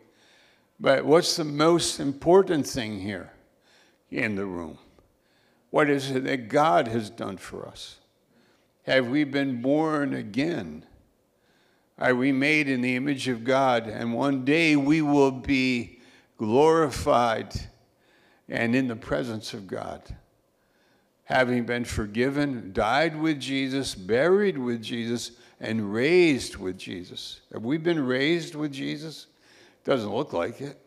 But 0.79 1.05
what's 1.05 1.35
the 1.35 1.43
most 1.43 1.99
important 1.99 2.65
thing 2.65 2.99
here 2.99 3.31
in 4.09 4.35
the 4.35 4.45
room? 4.45 4.79
What 5.69 5.89
is 5.89 6.09
it 6.11 6.23
that 6.23 6.49
God 6.49 6.87
has 6.87 7.09
done 7.09 7.37
for 7.37 7.67
us? 7.67 7.99
Have 8.83 9.07
we 9.07 9.23
been 9.23 9.61
born 9.61 10.13
again? 10.13 10.85
Are 12.01 12.15
we 12.15 12.31
made 12.31 12.67
in 12.67 12.81
the 12.81 12.95
image 12.95 13.27
of 13.27 13.43
God? 13.43 13.85
And 13.85 14.15
one 14.15 14.43
day 14.43 14.75
we 14.75 15.03
will 15.03 15.29
be 15.29 15.99
glorified, 16.35 17.53
and 18.49 18.75
in 18.75 18.87
the 18.87 18.95
presence 18.95 19.53
of 19.53 19.67
God. 19.67 20.01
Having 21.25 21.67
been 21.67 21.85
forgiven, 21.85 22.71
died 22.73 23.15
with 23.15 23.39
Jesus, 23.39 23.93
buried 23.93 24.57
with 24.57 24.81
Jesus, 24.81 25.33
and 25.59 25.93
raised 25.93 26.55
with 26.55 26.79
Jesus. 26.79 27.41
Have 27.53 27.63
we 27.63 27.77
been 27.77 28.03
raised 28.03 28.55
with 28.55 28.73
Jesus? 28.73 29.27
Doesn't 29.83 30.11
look 30.11 30.33
like 30.33 30.59
it. 30.59 30.83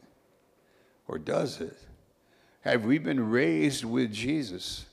Or 1.06 1.16
does 1.16 1.60
it? 1.60 1.78
Have 2.62 2.84
we 2.84 2.98
been 2.98 3.30
raised 3.30 3.84
with 3.84 4.12
Jesus? 4.12 4.86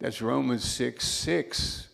That's 0.00 0.20
Romans 0.20 0.64
6 0.64 1.02
6. 1.02 1.88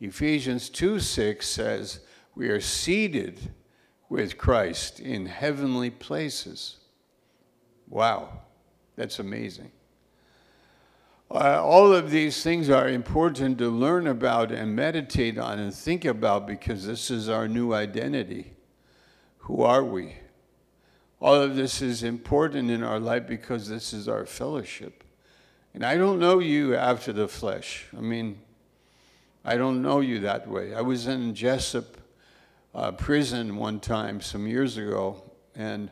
Ephesians 0.00 0.70
2 0.70 0.98
6 0.98 1.46
says, 1.46 2.00
We 2.40 2.48
are 2.48 2.60
seated 2.62 3.38
with 4.08 4.38
Christ 4.38 4.98
in 4.98 5.26
heavenly 5.26 5.90
places. 5.90 6.78
Wow, 7.86 8.30
that's 8.96 9.18
amazing. 9.18 9.70
Uh, 11.30 11.62
all 11.62 11.92
of 11.92 12.10
these 12.10 12.42
things 12.42 12.70
are 12.70 12.88
important 12.88 13.58
to 13.58 13.68
learn 13.68 14.06
about 14.06 14.52
and 14.52 14.74
meditate 14.74 15.36
on 15.36 15.58
and 15.58 15.74
think 15.74 16.06
about 16.06 16.46
because 16.46 16.86
this 16.86 17.10
is 17.10 17.28
our 17.28 17.46
new 17.46 17.74
identity. 17.74 18.54
Who 19.40 19.60
are 19.60 19.84
we? 19.84 20.16
All 21.20 21.34
of 21.34 21.56
this 21.56 21.82
is 21.82 22.02
important 22.02 22.70
in 22.70 22.82
our 22.82 22.98
life 22.98 23.26
because 23.26 23.68
this 23.68 23.92
is 23.92 24.08
our 24.08 24.24
fellowship. 24.24 25.04
And 25.74 25.84
I 25.84 25.98
don't 25.98 26.18
know 26.18 26.38
you 26.38 26.74
after 26.74 27.12
the 27.12 27.28
flesh. 27.28 27.84
I 27.94 28.00
mean, 28.00 28.40
I 29.44 29.58
don't 29.58 29.82
know 29.82 30.00
you 30.00 30.20
that 30.20 30.48
way. 30.48 30.74
I 30.74 30.80
was 30.80 31.06
in 31.06 31.34
Jessup 31.34 31.99
uh, 32.74 32.92
prison 32.92 33.56
one 33.56 33.80
time 33.80 34.20
some 34.20 34.46
years 34.46 34.76
ago, 34.76 35.22
and 35.54 35.90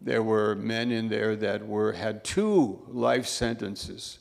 there 0.00 0.22
were 0.22 0.54
men 0.54 0.90
in 0.90 1.08
there 1.08 1.36
that 1.36 1.66
were 1.66 1.92
had 1.92 2.24
two 2.24 2.82
life 2.88 3.26
sentences 3.26 4.18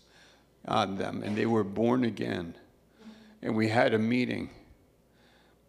on 0.67 0.95
them, 0.95 1.23
and 1.23 1.35
they 1.35 1.45
were 1.45 1.63
born 1.63 2.03
again. 2.03 2.55
And 3.41 3.55
we 3.55 3.69
had 3.69 3.93
a 3.93 3.99
meeting, 3.99 4.49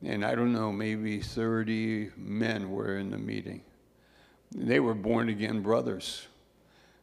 and 0.02 0.25
I 0.25 0.35
don't 0.35 0.52
know, 0.52 0.73
maybe 0.73 1.21
30 1.21 2.11
men 2.16 2.71
were 2.71 2.97
in 2.99 3.11
the 3.11 3.18
meeting. 3.18 3.62
They 4.54 4.80
were 4.80 4.95
born 4.95 5.28
again 5.28 5.61
brothers, 5.61 6.26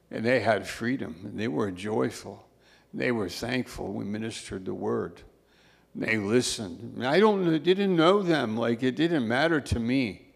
and 0.09 0.25
they 0.25 0.39
had 0.39 0.67
freedom, 0.67 1.15
and 1.23 1.39
they 1.39 1.47
were 1.47 1.69
joyful. 1.71 2.47
They 2.93 3.11
were 3.11 3.29
thankful. 3.29 3.91
We 3.91 4.05
ministered 4.05 4.65
the 4.65 4.73
word. 4.73 5.21
They 5.95 6.17
listened. 6.17 7.05
I 7.05 7.19
don't, 7.19 7.61
didn't 7.63 7.95
know 7.95 8.21
them. 8.21 8.57
Like 8.57 8.81
it 8.83 8.95
didn't 8.95 9.27
matter 9.27 9.61
to 9.61 9.79
me, 9.79 10.27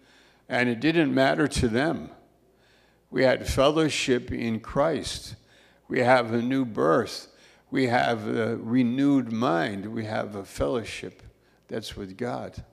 and 0.48 0.70
it 0.70 0.80
didn't 0.80 1.14
matter 1.14 1.48
to 1.48 1.68
them. 1.68 2.12
We 3.10 3.24
had 3.24 3.48
fellowship 3.48 4.32
in 4.32 4.60
Christ. 4.60 5.36
We 5.88 6.02
have 6.02 6.34
a 6.34 6.42
new 6.42 6.66
birth 6.66 7.30
we 7.70 7.88
have 7.88 8.28
a 8.28 8.56
renewed 8.58 9.32
mind, 9.32 9.86
we 9.86 10.06
have 10.06 10.36
a 10.36 10.46
fellowship 10.46 11.22
that's 11.68 11.98
with 11.98 12.18
God. 12.18 12.64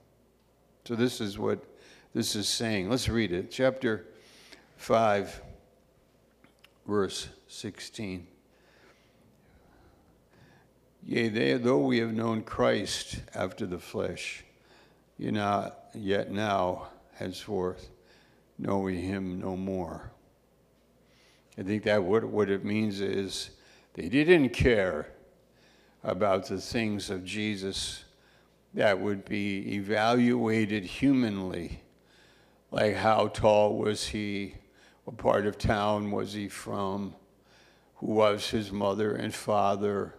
So, 0.85 0.95
this 0.95 1.21
is 1.21 1.38
what 1.38 1.64
this 2.14 2.37
is 2.37 2.49
saying. 2.49 2.91
Let's 2.91 3.09
read 3.09 3.33
it. 3.33 3.50
Chapter 3.50 4.07
5, 4.76 5.43
verse 6.87 7.29
16. 7.49 8.26
Yea, 11.06 11.58
though 11.58 11.80
we 11.80 11.99
have 11.99 12.14
known 12.14 12.42
Christ 12.42 13.20
after 13.34 13.66
the 13.66 13.78
flesh, 13.78 14.42
not 15.18 15.78
yet 15.94 16.30
now, 16.30 16.88
henceforth, 17.16 17.90
know 18.58 18.78
we 18.78 19.02
him 19.02 19.38
no 19.38 19.54
more. 19.54 20.11
I 21.58 21.62
think 21.62 21.82
that 21.82 22.02
what, 22.02 22.25
what 22.25 22.49
it 22.49 22.64
means 22.64 23.02
is 23.02 23.50
they 23.92 24.08
didn't 24.08 24.50
care 24.50 25.08
about 26.02 26.46
the 26.46 26.58
things 26.58 27.11
of 27.11 27.23
Jesus 27.23 28.04
that 28.73 28.99
would 28.99 29.26
be 29.26 29.75
evaluated 29.75 30.84
humanly, 30.84 31.82
like 32.70 32.94
how 32.94 33.28
tall 33.28 33.76
was 33.76 34.06
he, 34.06 34.54
what 35.04 35.18
part 35.18 35.46
of 35.46 35.58
town 35.58 36.11
was 36.11 36.32
he 36.32 36.49
from, 36.49 37.14
who 37.96 38.06
was 38.06 38.49
his 38.49 38.73
mother 38.73 39.14
and 39.14 39.34
father, 39.34 40.14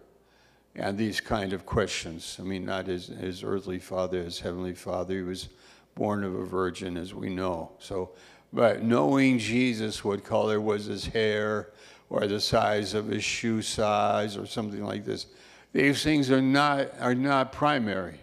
and 0.76 0.96
these 0.96 1.20
kind 1.20 1.52
of 1.52 1.66
questions. 1.66 2.36
I 2.38 2.44
mean, 2.44 2.64
not 2.64 2.86
his, 2.86 3.06
his 3.06 3.42
earthly 3.42 3.78
father, 3.78 4.22
his 4.22 4.38
heavenly 4.38 4.74
father. 4.74 5.14
He 5.14 5.22
was 5.22 5.48
born 5.94 6.22
of 6.22 6.34
a 6.34 6.44
virgin, 6.44 6.96
as 6.96 7.14
we 7.14 7.30
know. 7.30 7.72
So, 7.78 8.10
but 8.52 8.82
knowing 8.82 9.38
Jesus, 9.38 10.04
what 10.04 10.22
color 10.22 10.60
was 10.60 10.84
his 10.84 11.06
hair, 11.06 11.70
or 12.08 12.26
the 12.26 12.40
size 12.40 12.94
of 12.94 13.08
his 13.08 13.24
shoe 13.24 13.62
size 13.62 14.36
or 14.36 14.46
something 14.46 14.84
like 14.84 15.04
this. 15.04 15.26
These 15.72 16.02
things 16.02 16.30
are 16.30 16.42
not, 16.42 16.90
are 17.00 17.14
not 17.14 17.52
primary 17.52 18.20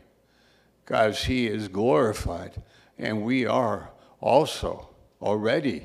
because 0.85 1.23
he 1.23 1.47
is 1.47 1.67
glorified 1.67 2.61
and 2.97 3.23
we 3.23 3.45
are 3.45 3.91
also 4.21 4.89
already, 5.21 5.83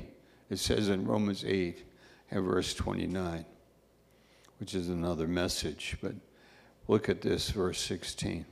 it 0.50 0.58
says 0.58 0.88
in 0.88 1.06
Romans 1.06 1.44
8 1.46 1.84
and 2.30 2.44
verse 2.44 2.74
29, 2.74 3.44
which 4.58 4.74
is 4.74 4.88
another 4.88 5.26
message. 5.26 5.96
But 6.00 6.14
look 6.88 7.08
at 7.08 7.20
this, 7.20 7.50
verse 7.50 7.80
16. 7.80 8.44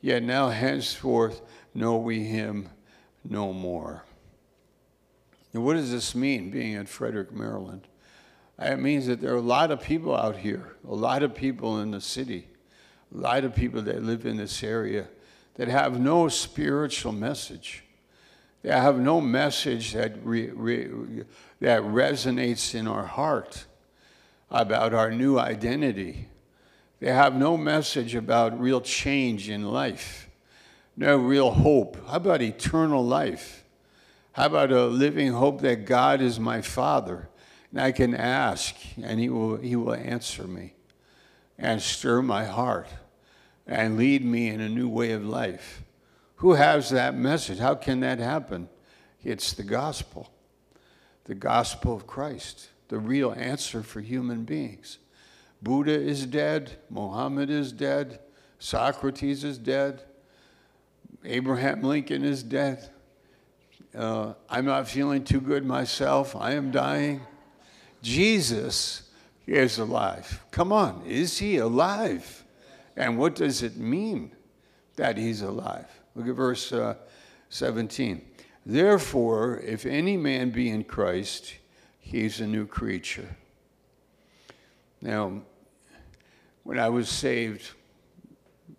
Yet 0.00 0.22
now 0.22 0.48
henceforth 0.48 1.42
know 1.74 1.96
we 1.96 2.24
him 2.24 2.68
no 3.28 3.52
more. 3.52 4.04
And 5.52 5.64
what 5.64 5.74
does 5.74 5.90
this 5.90 6.14
mean, 6.14 6.50
being 6.50 6.72
in 6.72 6.86
Frederick, 6.86 7.32
Maryland? 7.32 7.86
Uh, 8.58 8.66
it 8.66 8.78
means 8.78 9.06
that 9.06 9.20
there 9.20 9.32
are 9.32 9.36
a 9.36 9.40
lot 9.40 9.70
of 9.70 9.82
people 9.82 10.16
out 10.16 10.36
here, 10.36 10.76
a 10.88 10.94
lot 10.94 11.22
of 11.22 11.34
people 11.34 11.80
in 11.80 11.90
the 11.90 12.00
city, 12.00 12.48
a 13.14 13.18
lot 13.18 13.44
of 13.44 13.54
people 13.54 13.82
that 13.82 14.02
live 14.02 14.24
in 14.24 14.36
this 14.36 14.62
area 14.62 15.08
that 15.54 15.68
have 15.68 16.00
no 16.00 16.28
spiritual 16.28 17.12
message. 17.12 17.84
They 18.62 18.70
have 18.70 18.98
no 18.98 19.20
message 19.20 19.92
that, 19.92 20.24
re, 20.24 20.50
re, 20.50 21.24
that 21.60 21.82
resonates 21.82 22.74
in 22.74 22.86
our 22.86 23.04
heart 23.04 23.66
about 24.50 24.94
our 24.94 25.10
new 25.10 25.38
identity. 25.38 26.28
They 27.02 27.10
have 27.10 27.34
no 27.34 27.56
message 27.56 28.14
about 28.14 28.60
real 28.60 28.80
change 28.80 29.50
in 29.50 29.64
life, 29.64 30.30
no 30.96 31.16
real 31.16 31.50
hope. 31.50 31.96
How 32.06 32.18
about 32.18 32.42
eternal 32.42 33.04
life? 33.04 33.64
How 34.30 34.46
about 34.46 34.70
a 34.70 34.84
living 34.84 35.32
hope 35.32 35.62
that 35.62 35.84
God 35.84 36.20
is 36.20 36.38
my 36.38 36.62
Father? 36.62 37.28
And 37.72 37.80
I 37.80 37.90
can 37.90 38.14
ask, 38.14 38.76
and 39.02 39.18
he 39.18 39.28
will, 39.28 39.56
he 39.56 39.74
will 39.74 39.94
answer 39.94 40.44
me 40.44 40.74
and 41.58 41.82
stir 41.82 42.22
my 42.22 42.44
heart 42.44 42.86
and 43.66 43.96
lead 43.96 44.24
me 44.24 44.46
in 44.46 44.60
a 44.60 44.68
new 44.68 44.88
way 44.88 45.10
of 45.10 45.24
life. 45.24 45.82
Who 46.36 46.52
has 46.52 46.90
that 46.90 47.16
message? 47.16 47.58
How 47.58 47.74
can 47.74 47.98
that 47.98 48.20
happen? 48.20 48.68
It's 49.24 49.54
the 49.54 49.64
gospel, 49.64 50.30
the 51.24 51.34
gospel 51.34 51.96
of 51.96 52.06
Christ, 52.06 52.68
the 52.86 53.00
real 53.00 53.32
answer 53.32 53.82
for 53.82 54.00
human 54.00 54.44
beings. 54.44 54.98
Buddha 55.62 55.92
is 55.92 56.26
dead, 56.26 56.72
Mohammed 56.90 57.48
is 57.48 57.72
dead, 57.72 58.18
Socrates 58.58 59.44
is 59.44 59.58
dead, 59.58 60.02
Abraham 61.24 61.82
Lincoln 61.82 62.24
is 62.24 62.42
dead. 62.42 62.90
Uh, 63.96 64.34
I'm 64.48 64.64
not 64.64 64.88
feeling 64.88 65.22
too 65.22 65.40
good 65.40 65.64
myself. 65.64 66.34
I 66.34 66.52
am 66.52 66.70
dying. 66.70 67.20
Jesus 68.02 69.10
is 69.46 69.78
alive. 69.78 70.42
Come 70.50 70.72
on, 70.72 71.04
is 71.06 71.38
he 71.38 71.58
alive? 71.58 72.44
And 72.96 73.18
what 73.18 73.34
does 73.34 73.62
it 73.62 73.76
mean 73.76 74.32
that 74.96 75.16
he's 75.16 75.42
alive? 75.42 75.86
Look 76.14 76.28
at 76.28 76.34
verse 76.34 76.72
uh, 76.72 76.96
17. 77.50 78.22
Therefore, 78.64 79.60
if 79.60 79.86
any 79.86 80.16
man 80.16 80.50
be 80.50 80.70
in 80.70 80.84
Christ, 80.84 81.54
he's 82.00 82.40
a 82.40 82.46
new 82.46 82.66
creature. 82.66 83.36
Now, 85.00 85.42
when 86.64 86.78
I 86.78 86.88
was 86.88 87.08
saved 87.08 87.70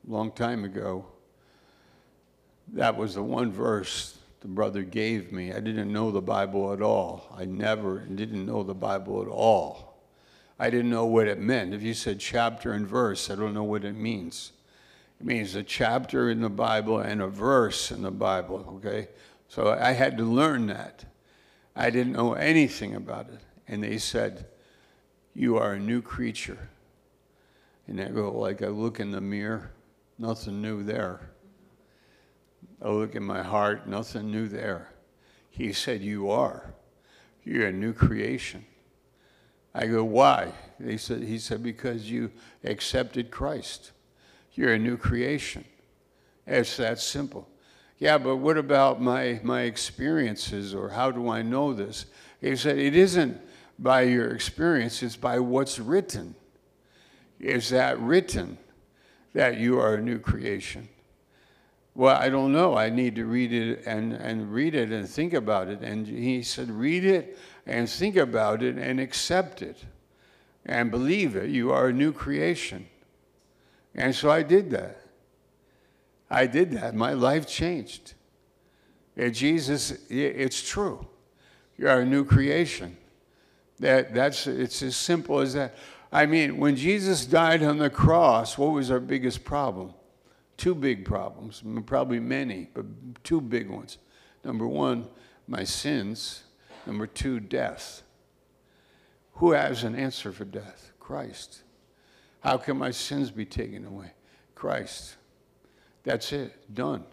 a 0.07 0.11
long 0.11 0.31
time 0.31 0.63
ago, 0.63 1.05
that 2.73 2.95
was 2.95 3.15
the 3.15 3.23
one 3.23 3.51
verse 3.51 4.17
the 4.41 4.47
brother 4.47 4.83
gave 4.83 5.31
me. 5.31 5.53
I 5.53 5.59
didn't 5.59 5.91
know 5.91 6.11
the 6.11 6.21
Bible 6.21 6.73
at 6.73 6.81
all. 6.81 7.33
I 7.37 7.45
never 7.45 7.99
didn't 7.99 8.45
know 8.45 8.63
the 8.63 8.73
Bible 8.73 9.21
at 9.21 9.27
all. 9.27 10.01
I 10.59 10.69
didn't 10.69 10.91
know 10.91 11.05
what 11.05 11.27
it 11.27 11.39
meant. 11.39 11.73
If 11.73 11.81
you 11.81 11.93
said 11.93 12.19
chapter 12.19 12.73
and 12.73 12.87
verse, 12.87 13.29
I 13.29 13.35
don't 13.35 13.53
know 13.53 13.63
what 13.63 13.85
it 13.85 13.95
means. 13.95 14.51
It 15.19 15.25
means 15.25 15.55
a 15.55 15.63
chapter 15.63 16.29
in 16.29 16.41
the 16.41 16.49
Bible 16.49 16.99
and 16.99 17.21
a 17.21 17.27
verse 17.27 17.91
in 17.91 18.01
the 18.01 18.11
Bible, 18.11 18.65
okay? 18.77 19.07
So 19.47 19.69
I 19.69 19.91
had 19.91 20.17
to 20.17 20.23
learn 20.23 20.67
that. 20.67 21.05
I 21.75 21.89
didn't 21.89 22.13
know 22.13 22.33
anything 22.33 22.95
about 22.95 23.29
it. 23.29 23.39
And 23.67 23.83
they 23.83 23.97
said, 23.97 24.45
You 25.33 25.57
are 25.57 25.73
a 25.73 25.79
new 25.79 26.01
creature. 26.01 26.69
And 27.87 27.99
I 27.99 28.09
go, 28.09 28.31
like, 28.31 28.61
I 28.61 28.67
look 28.67 28.99
in 28.99 29.11
the 29.11 29.21
mirror, 29.21 29.71
nothing 30.17 30.61
new 30.61 30.83
there. 30.83 31.29
I 32.81 32.89
look 32.89 33.15
in 33.15 33.23
my 33.23 33.41
heart, 33.41 33.87
nothing 33.87 34.31
new 34.31 34.47
there. 34.47 34.89
He 35.49 35.73
said, 35.73 36.01
You 36.01 36.29
are. 36.29 36.73
You're 37.43 37.67
a 37.67 37.73
new 37.73 37.93
creation. 37.93 38.65
I 39.73 39.87
go, 39.87 40.03
Why? 40.03 40.51
He 40.83 40.97
said, 40.97 41.23
he 41.23 41.39
said, 41.39 41.63
Because 41.63 42.09
you 42.09 42.31
accepted 42.63 43.31
Christ. 43.31 43.91
You're 44.53 44.73
a 44.73 44.79
new 44.79 44.97
creation. 44.97 45.65
It's 46.45 46.77
that 46.77 46.99
simple. 46.99 47.47
Yeah, 47.99 48.17
but 48.17 48.37
what 48.37 48.57
about 48.57 49.01
my, 49.01 49.39
my 49.43 49.61
experiences 49.61 50.75
or 50.75 50.89
how 50.89 51.11
do 51.11 51.29
I 51.29 51.41
know 51.41 51.73
this? 51.73 52.05
He 52.41 52.55
said, 52.55 52.77
It 52.77 52.95
isn't 52.95 53.39
by 53.79 54.01
your 54.01 54.33
experience, 54.33 55.01
it's 55.01 55.15
by 55.15 55.39
what's 55.39 55.79
written. 55.79 56.35
Is 57.43 57.69
that 57.71 57.99
written 57.99 58.57
that 59.33 59.57
you 59.57 59.77
are 59.77 59.95
a 59.95 60.01
new 60.01 60.17
creation? 60.17 60.87
Well, 61.93 62.15
I 62.15 62.29
don't 62.29 62.53
know. 62.53 62.77
I 62.77 62.89
need 62.89 63.15
to 63.17 63.25
read 63.25 63.51
it 63.51 63.83
and, 63.85 64.13
and 64.13 64.53
read 64.53 64.73
it 64.73 64.91
and 64.91 65.07
think 65.07 65.33
about 65.33 65.67
it. 65.67 65.81
And 65.81 66.07
he 66.07 66.41
said, 66.41 66.71
Read 66.71 67.03
it 67.03 67.37
and 67.65 67.89
think 67.89 68.15
about 68.15 68.63
it 68.63 68.77
and 68.77 68.97
accept 68.97 69.61
it 69.61 69.77
and 70.65 70.89
believe 70.89 71.35
it. 71.35 71.49
You 71.49 71.71
are 71.71 71.89
a 71.89 71.93
new 71.93 72.13
creation. 72.13 72.87
And 73.93 74.15
so 74.15 74.31
I 74.31 74.41
did 74.41 74.71
that. 74.71 75.01
I 76.29 76.47
did 76.47 76.71
that. 76.71 76.95
My 76.95 77.11
life 77.11 77.45
changed. 77.45 78.13
And 79.17 79.35
Jesus, 79.35 79.91
it's 80.09 80.67
true. 80.67 81.05
You 81.77 81.89
are 81.89 81.99
a 81.99 82.05
new 82.05 82.23
creation. 82.23 82.97
That, 83.79 84.13
that's, 84.13 84.47
it's 84.47 84.81
as 84.81 84.95
simple 84.95 85.39
as 85.39 85.53
that. 85.55 85.75
I 86.13 86.27
mean, 86.27 86.57
when 86.57 86.75
Jesus 86.75 87.25
died 87.25 87.63
on 87.63 87.79
the 87.79 87.89
cross, 87.89 88.55
what 88.55 88.71
was 88.71 88.91
our 88.91 88.99
biggest 88.99 89.43
problem? 89.43 89.95
Two 90.57 90.75
big 90.75 91.05
problems, 91.05 91.63
probably 91.87 92.19
many, 92.19 92.69
but 92.71 92.85
two 93.23 93.41
big 93.41 93.67
ones. 93.67 93.97
Number 94.43 94.67
one, 94.67 95.07
my 95.47 95.63
sins. 95.63 96.43
Number 96.85 97.07
two, 97.07 97.39
death. 97.39 98.03
Who 99.33 99.53
has 99.53 99.83
an 99.83 99.95
answer 99.95 100.31
for 100.31 100.45
death? 100.45 100.91
Christ. 100.99 101.63
How 102.41 102.57
can 102.57 102.77
my 102.77 102.91
sins 102.91 103.31
be 103.31 103.45
taken 103.45 103.83
away? 103.83 104.11
Christ. 104.53 105.15
That's 106.03 106.31
it. 106.31 106.75
Done. 106.75 107.05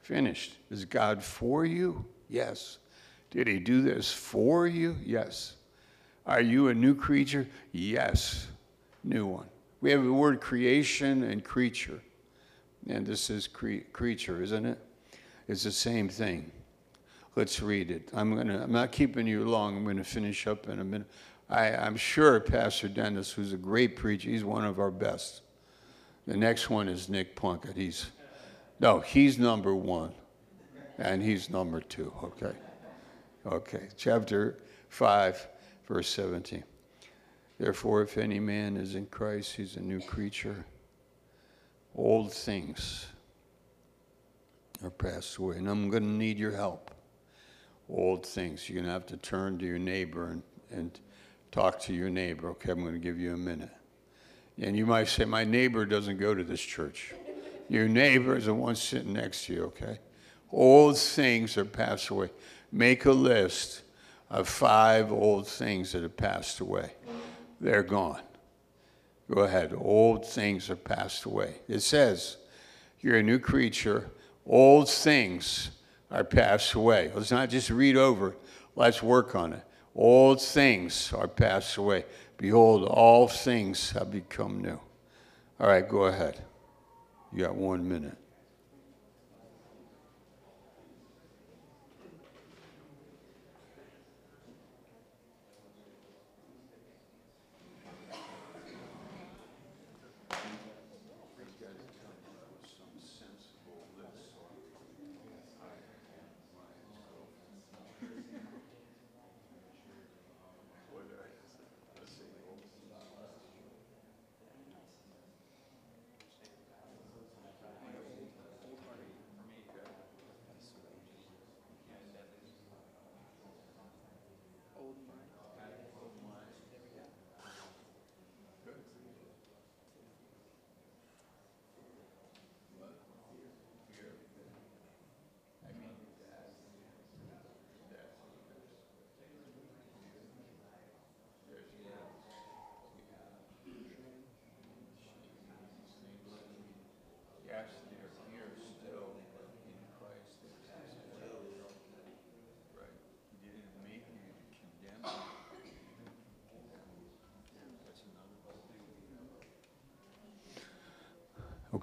Finished. 0.00 0.56
Is 0.70 0.86
God 0.86 1.22
for 1.22 1.66
you? 1.66 2.06
Yes. 2.30 2.78
Did 3.30 3.48
he 3.48 3.58
do 3.58 3.82
this 3.82 4.10
for 4.10 4.66
you? 4.66 4.96
Yes. 5.04 5.55
Are 6.26 6.40
you 6.40 6.68
a 6.68 6.74
new 6.74 6.94
creature? 6.94 7.46
Yes. 7.72 8.48
New 9.04 9.26
one. 9.26 9.46
We 9.80 9.90
have 9.92 10.02
the 10.02 10.12
word 10.12 10.40
creation 10.40 11.22
and 11.22 11.44
creature. 11.44 12.00
And 12.88 13.06
this 13.06 13.30
is 13.30 13.46
cre- 13.46 13.84
creature, 13.92 14.42
isn't 14.42 14.66
it? 14.66 14.78
It's 15.48 15.62
the 15.62 15.72
same 15.72 16.08
thing. 16.08 16.50
Let's 17.36 17.60
read 17.60 17.90
it. 17.90 18.10
I'm 18.14 18.34
gonna 18.34 18.62
I'm 18.62 18.72
not 18.72 18.92
keeping 18.92 19.26
you 19.26 19.44
long. 19.44 19.76
I'm 19.76 19.84
gonna 19.84 20.02
finish 20.02 20.46
up 20.46 20.68
in 20.68 20.80
a 20.80 20.84
minute. 20.84 21.06
I, 21.48 21.76
I'm 21.76 21.96
sure 21.96 22.40
Pastor 22.40 22.88
Dennis, 22.88 23.30
who's 23.30 23.52
a 23.52 23.56
great 23.56 23.94
preacher, 23.94 24.30
he's 24.30 24.42
one 24.42 24.64
of 24.64 24.80
our 24.80 24.90
best. 24.90 25.42
The 26.26 26.36
next 26.36 26.70
one 26.70 26.88
is 26.88 27.08
Nick 27.08 27.36
Plunkett. 27.36 27.76
He's 27.76 28.06
no, 28.80 29.00
he's 29.00 29.38
number 29.38 29.74
one, 29.74 30.12
and 30.98 31.22
he's 31.22 31.50
number 31.50 31.80
two. 31.80 32.12
Okay. 32.22 32.52
Okay. 33.46 33.88
Chapter 33.96 34.58
5, 34.88 35.48
verse 35.86 36.08
17. 36.08 36.64
Therefore, 37.58 38.02
if 38.02 38.18
any 38.18 38.38
man 38.38 38.76
is 38.76 38.94
in 38.94 39.06
Christ, 39.06 39.56
he's 39.56 39.76
a 39.76 39.80
new 39.80 40.00
creature. 40.00 40.64
Old 41.94 42.32
things 42.32 43.06
are 44.84 44.90
passed 44.90 45.36
away. 45.36 45.56
And 45.56 45.68
I'm 45.68 45.88
going 45.88 46.02
to 46.02 46.08
need 46.08 46.38
your 46.38 46.52
help. 46.52 46.90
Old 47.88 48.26
things. 48.26 48.68
You're 48.68 48.76
going 48.76 48.86
to 48.86 48.92
have 48.92 49.06
to 49.06 49.16
turn 49.16 49.58
to 49.58 49.64
your 49.64 49.78
neighbor 49.78 50.28
and, 50.28 50.42
and 50.70 51.00
talk 51.50 51.80
to 51.80 51.94
your 51.94 52.10
neighbor. 52.10 52.50
Okay, 52.50 52.72
I'm 52.72 52.82
going 52.82 52.92
to 52.92 52.98
give 53.00 53.18
you 53.18 53.32
a 53.32 53.38
minute. 53.38 53.70
And 54.60 54.76
you 54.76 54.86
might 54.86 55.08
say, 55.08 55.24
My 55.24 55.44
neighbor 55.44 55.86
doesn't 55.86 56.18
go 56.18 56.34
to 56.34 56.44
this 56.44 56.60
church. 56.60 57.14
Your 57.68 57.88
neighbor 57.88 58.36
is 58.36 58.46
the 58.46 58.54
one 58.54 58.76
sitting 58.76 59.12
next 59.12 59.46
to 59.46 59.54
you, 59.54 59.64
okay? 59.64 59.98
Old 60.52 60.96
things 60.98 61.56
are 61.56 61.64
passed 61.64 62.08
away. 62.10 62.30
Make 62.70 63.04
a 63.06 63.12
list 63.12 63.82
of 64.30 64.48
five 64.48 65.12
old 65.12 65.46
things 65.46 65.92
that 65.92 66.02
have 66.02 66.16
passed 66.16 66.60
away. 66.60 66.92
They're 67.60 67.82
gone. 67.82 68.22
Go 69.32 69.42
ahead. 69.42 69.74
Old 69.76 70.26
things 70.26 70.70
are 70.70 70.76
passed 70.76 71.24
away. 71.24 71.56
It 71.68 71.80
says, 71.80 72.36
You're 73.00 73.18
a 73.18 73.22
new 73.22 73.38
creature. 73.38 74.10
Old 74.46 74.88
things 74.88 75.70
are 76.10 76.24
passed 76.24 76.74
away. 76.74 77.10
Let's 77.14 77.32
not 77.32 77.50
just 77.50 77.70
read 77.70 77.96
over 77.96 78.30
it, 78.30 78.38
let's 78.76 79.02
work 79.02 79.34
on 79.34 79.52
it. 79.52 79.62
Old 79.94 80.40
things 80.40 81.12
are 81.12 81.26
passed 81.26 81.76
away. 81.76 82.04
Behold, 82.36 82.84
all 82.84 83.28
things 83.28 83.92
have 83.92 84.10
become 84.10 84.60
new. 84.60 84.78
All 85.58 85.66
right, 85.68 85.88
go 85.88 86.04
ahead. 86.04 86.44
You 87.32 87.44
got 87.44 87.56
one 87.56 87.88
minute. 87.88 88.16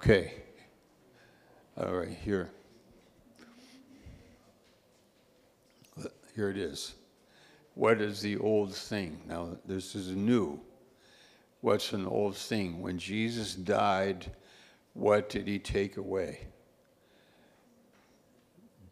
Okay. 0.06 0.34
All 1.78 1.94
right, 1.94 2.10
here. 2.10 2.50
Here 6.36 6.50
it 6.50 6.58
is. 6.58 6.92
What 7.74 8.02
is 8.02 8.20
the 8.20 8.36
old 8.36 8.74
thing? 8.74 9.18
Now, 9.26 9.56
this 9.64 9.94
is 9.94 10.10
new. 10.10 10.60
What's 11.62 11.94
an 11.94 12.06
old 12.06 12.36
thing? 12.36 12.82
When 12.82 12.98
Jesus 12.98 13.54
died, 13.54 14.30
what 14.92 15.30
did 15.30 15.48
he 15.48 15.58
take 15.58 15.96
away? 15.96 16.48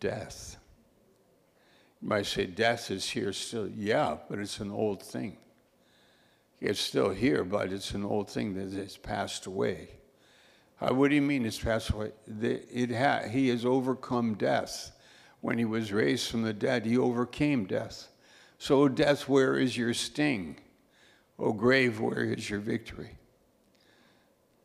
Death. 0.01 0.57
You 2.01 2.09
might 2.09 2.25
say, 2.25 2.47
death 2.47 2.91
is 2.91 3.11
here 3.11 3.35
still. 3.35 3.69
Yeah, 3.69 4.17
but 4.31 4.39
it's 4.39 4.61
an 4.61 4.71
old 4.71 5.03
thing. 5.03 5.37
It's 6.59 6.81
still 6.81 7.11
here, 7.11 7.45
but 7.45 7.71
it's 7.71 7.91
an 7.91 8.03
old 8.03 8.31
thing 8.31 8.55
that 8.55 8.73
has 8.73 8.97
passed 8.97 9.45
away. 9.45 9.91
Uh, 10.83 10.93
what 10.93 11.11
do 11.11 11.15
you 11.15 11.23
mean 11.23 11.47
it's 11.47 11.61
passed 11.61 11.91
away? 11.91 12.11
The, 12.27 12.61
it 12.77 12.91
ha- 12.91 13.29
he 13.29 13.49
has 13.51 13.65
overcome 13.65 14.35
death. 14.35 14.91
When 15.41 15.57
he 15.59 15.65
was 15.65 15.93
raised 15.93 16.29
from 16.29 16.43
the 16.43 16.53
dead, 16.53 16.87
he 16.87 16.99
overcame 16.99 17.67
death. 17.67 18.09
So, 18.59 18.89
death, 18.89 19.29
where 19.29 19.57
is 19.57 19.77
your 19.77 19.95
sting? 19.95 20.59
O 21.39 21.53
grave, 21.53 22.01
where 22.01 22.25
is 22.25 22.51
your 22.51 22.59
victory? 22.59 23.17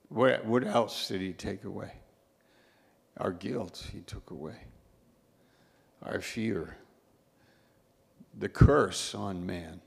What, 0.09 0.45
what 0.45 0.63
else 0.65 1.07
did 1.07 1.21
he 1.21 1.33
take 1.33 1.63
away? 1.63 1.91
Our 3.17 3.31
guilt, 3.31 3.87
he 3.91 4.01
took 4.01 4.31
away. 4.31 4.57
Our 6.03 6.21
fear. 6.21 6.77
The 8.37 8.49
curse 8.49 9.13
on 9.13 9.45
man. 9.45 9.81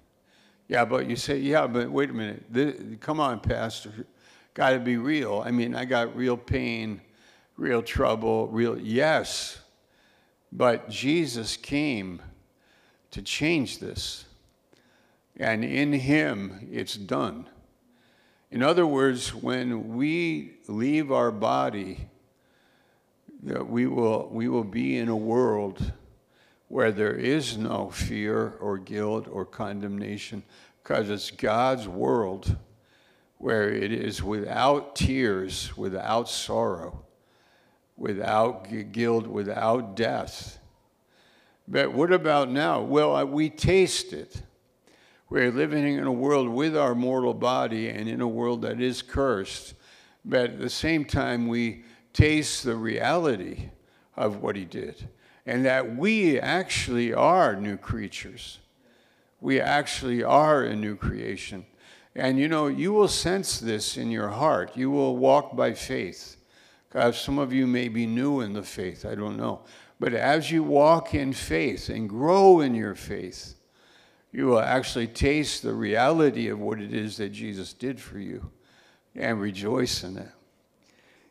Yeah, 0.68 0.84
but 0.84 1.08
you 1.08 1.16
say, 1.16 1.38
yeah, 1.38 1.66
but 1.66 1.90
wait 1.90 2.10
a 2.10 2.12
minute. 2.12 3.00
Come 3.00 3.18
on, 3.18 3.40
Pastor 3.40 4.06
got 4.54 4.70
to 4.70 4.78
be 4.78 4.96
real. 4.96 5.42
I 5.44 5.50
mean, 5.50 5.74
I 5.74 5.84
got 5.84 6.16
real 6.16 6.36
pain, 6.36 7.00
real 7.56 7.82
trouble, 7.82 8.48
real, 8.48 8.78
yes. 8.78 9.58
But 10.52 10.88
Jesus 10.88 11.56
came 11.56 12.20
to 13.12 13.22
change 13.22 13.78
this. 13.78 14.24
And 15.36 15.64
in 15.64 15.92
Him, 15.92 16.68
it's 16.70 16.96
done. 16.96 17.48
In 18.50 18.62
other 18.62 18.86
words, 18.86 19.32
when 19.32 19.94
we 19.94 20.54
leave 20.66 21.12
our 21.12 21.30
body, 21.30 22.08
that 23.42 23.68
we 23.68 23.86
will, 23.86 24.28
we 24.30 24.48
will 24.48 24.64
be 24.64 24.98
in 24.98 25.08
a 25.08 25.16
world 25.16 25.92
where 26.68 26.92
there 26.92 27.14
is 27.14 27.56
no 27.56 27.90
fear 27.90 28.54
or 28.60 28.78
guilt 28.78 29.26
or 29.30 29.44
condemnation 29.44 30.42
because 30.82 31.08
it's 31.10 31.30
God's 31.30 31.88
world 31.88 32.56
where 33.40 33.72
it 33.72 33.90
is 33.90 34.22
without 34.22 34.94
tears, 34.94 35.74
without 35.74 36.28
sorrow, 36.28 37.02
without 37.96 38.68
guilt, 38.92 39.26
without 39.26 39.96
death. 39.96 40.58
But 41.66 41.94
what 41.94 42.12
about 42.12 42.50
now? 42.50 42.82
Well, 42.82 43.26
we 43.26 43.48
taste 43.48 44.12
it. 44.12 44.42
We're 45.30 45.50
living 45.50 45.96
in 45.96 46.04
a 46.04 46.12
world 46.12 46.50
with 46.50 46.76
our 46.76 46.94
mortal 46.94 47.32
body 47.32 47.88
and 47.88 48.06
in 48.10 48.20
a 48.20 48.28
world 48.28 48.60
that 48.60 48.78
is 48.78 49.00
cursed. 49.00 49.72
But 50.22 50.50
at 50.50 50.58
the 50.58 50.68
same 50.68 51.06
time, 51.06 51.48
we 51.48 51.84
taste 52.12 52.64
the 52.64 52.76
reality 52.76 53.70
of 54.18 54.42
what 54.42 54.54
he 54.54 54.66
did 54.66 55.08
and 55.46 55.64
that 55.64 55.96
we 55.96 56.38
actually 56.38 57.14
are 57.14 57.56
new 57.56 57.78
creatures. 57.78 58.58
We 59.40 59.62
actually 59.62 60.22
are 60.22 60.62
a 60.62 60.76
new 60.76 60.94
creation. 60.94 61.64
And 62.14 62.38
you 62.38 62.48
know, 62.48 62.66
you 62.66 62.92
will 62.92 63.08
sense 63.08 63.60
this 63.60 63.96
in 63.96 64.10
your 64.10 64.28
heart. 64.28 64.76
You 64.76 64.90
will 64.90 65.16
walk 65.16 65.56
by 65.56 65.74
faith. 65.74 66.36
God, 66.92 67.14
some 67.14 67.38
of 67.38 67.52
you 67.52 67.66
may 67.66 67.88
be 67.88 68.06
new 68.06 68.40
in 68.40 68.52
the 68.52 68.62
faith, 68.62 69.06
I 69.06 69.14
don't 69.14 69.36
know. 69.36 69.60
But 70.00 70.14
as 70.14 70.50
you 70.50 70.62
walk 70.64 71.14
in 71.14 71.32
faith 71.32 71.88
and 71.88 72.08
grow 72.08 72.60
in 72.60 72.74
your 72.74 72.94
faith, 72.94 73.54
you 74.32 74.46
will 74.46 74.60
actually 74.60 75.06
taste 75.06 75.62
the 75.62 75.74
reality 75.74 76.48
of 76.48 76.58
what 76.58 76.80
it 76.80 76.92
is 76.92 77.16
that 77.18 77.30
Jesus 77.30 77.72
did 77.72 78.00
for 78.00 78.18
you 78.18 78.50
and 79.14 79.40
rejoice 79.40 80.02
in 80.02 80.16
it. 80.16 80.30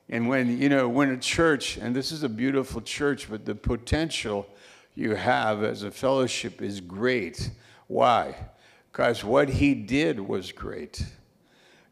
And 0.10 0.28
when, 0.28 0.60
you 0.60 0.70
know, 0.70 0.88
when 0.88 1.10
a 1.12 1.18
church, 1.18 1.78
and 1.78 1.96
this 1.96 2.12
is 2.12 2.24
a 2.24 2.30
beautiful 2.30 2.82
church, 2.82 3.30
but 3.30 3.46
the 3.46 3.56
potential 3.56 4.48
you 4.96 5.16
have 5.16 5.64
as 5.64 5.84
a 5.84 5.92
fellowship 5.92 6.62
is 6.62 6.82
great. 6.82 7.52
Why? 7.88 8.36
Because 8.92 9.24
what 9.24 9.50
he 9.50 9.74
did 9.74 10.20
was 10.20 10.52
great. 10.52 11.06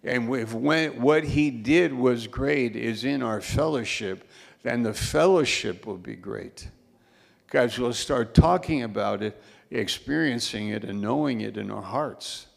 And 0.04 0.34
if 0.36 0.54
when, 0.54 1.02
what 1.02 1.24
he 1.24 1.50
did 1.52 1.94
was 1.94 2.28
great 2.28 2.76
is 2.76 3.04
in 3.04 3.22
our 3.22 3.42
fellowship, 3.42 4.28
then 4.64 4.84
the 4.84 4.94
fellowship 4.94 5.86
will 5.86 5.98
be 5.98 6.16
great. 6.16 6.68
Because 7.46 7.78
we'll 7.80 7.94
start 7.94 8.34
talking 8.34 8.84
about 8.84 9.22
it, 9.22 9.42
experiencing 9.72 10.70
it, 10.70 10.84
and 10.84 11.02
knowing 11.02 11.42
it 11.42 11.58
in 11.58 11.72
our 11.72 11.82
hearts. 11.82 12.48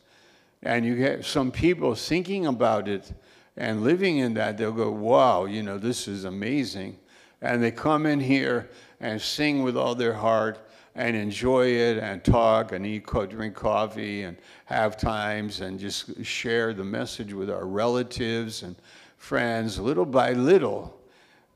And 0.62 0.84
you 0.84 0.96
get 0.96 1.24
some 1.24 1.50
people 1.50 1.94
thinking 1.94 2.46
about 2.46 2.88
it 2.88 3.12
and 3.56 3.82
living 3.82 4.18
in 4.18 4.34
that, 4.34 4.56
they'll 4.56 4.72
go, 4.72 4.90
wow, 4.90 5.44
you 5.44 5.62
know, 5.62 5.78
this 5.78 6.08
is 6.08 6.24
amazing. 6.24 6.98
And 7.42 7.62
they 7.62 7.70
come 7.70 8.06
in 8.06 8.20
here 8.20 8.70
and 9.00 9.20
sing 9.20 9.62
with 9.62 9.76
all 9.76 9.94
their 9.94 10.14
heart 10.14 10.58
and 10.94 11.16
enjoy 11.16 11.66
it 11.66 11.98
and 11.98 12.22
talk 12.24 12.72
and 12.72 12.84
eat, 12.84 13.06
drink 13.06 13.54
coffee 13.54 14.22
and 14.22 14.36
have 14.64 14.96
times 14.96 15.60
and 15.60 15.78
just 15.78 16.24
share 16.24 16.72
the 16.74 16.84
message 16.84 17.32
with 17.32 17.50
our 17.50 17.66
relatives 17.66 18.62
and 18.62 18.76
friends 19.16 19.78
little 19.78 20.06
by 20.06 20.32
little. 20.32 21.00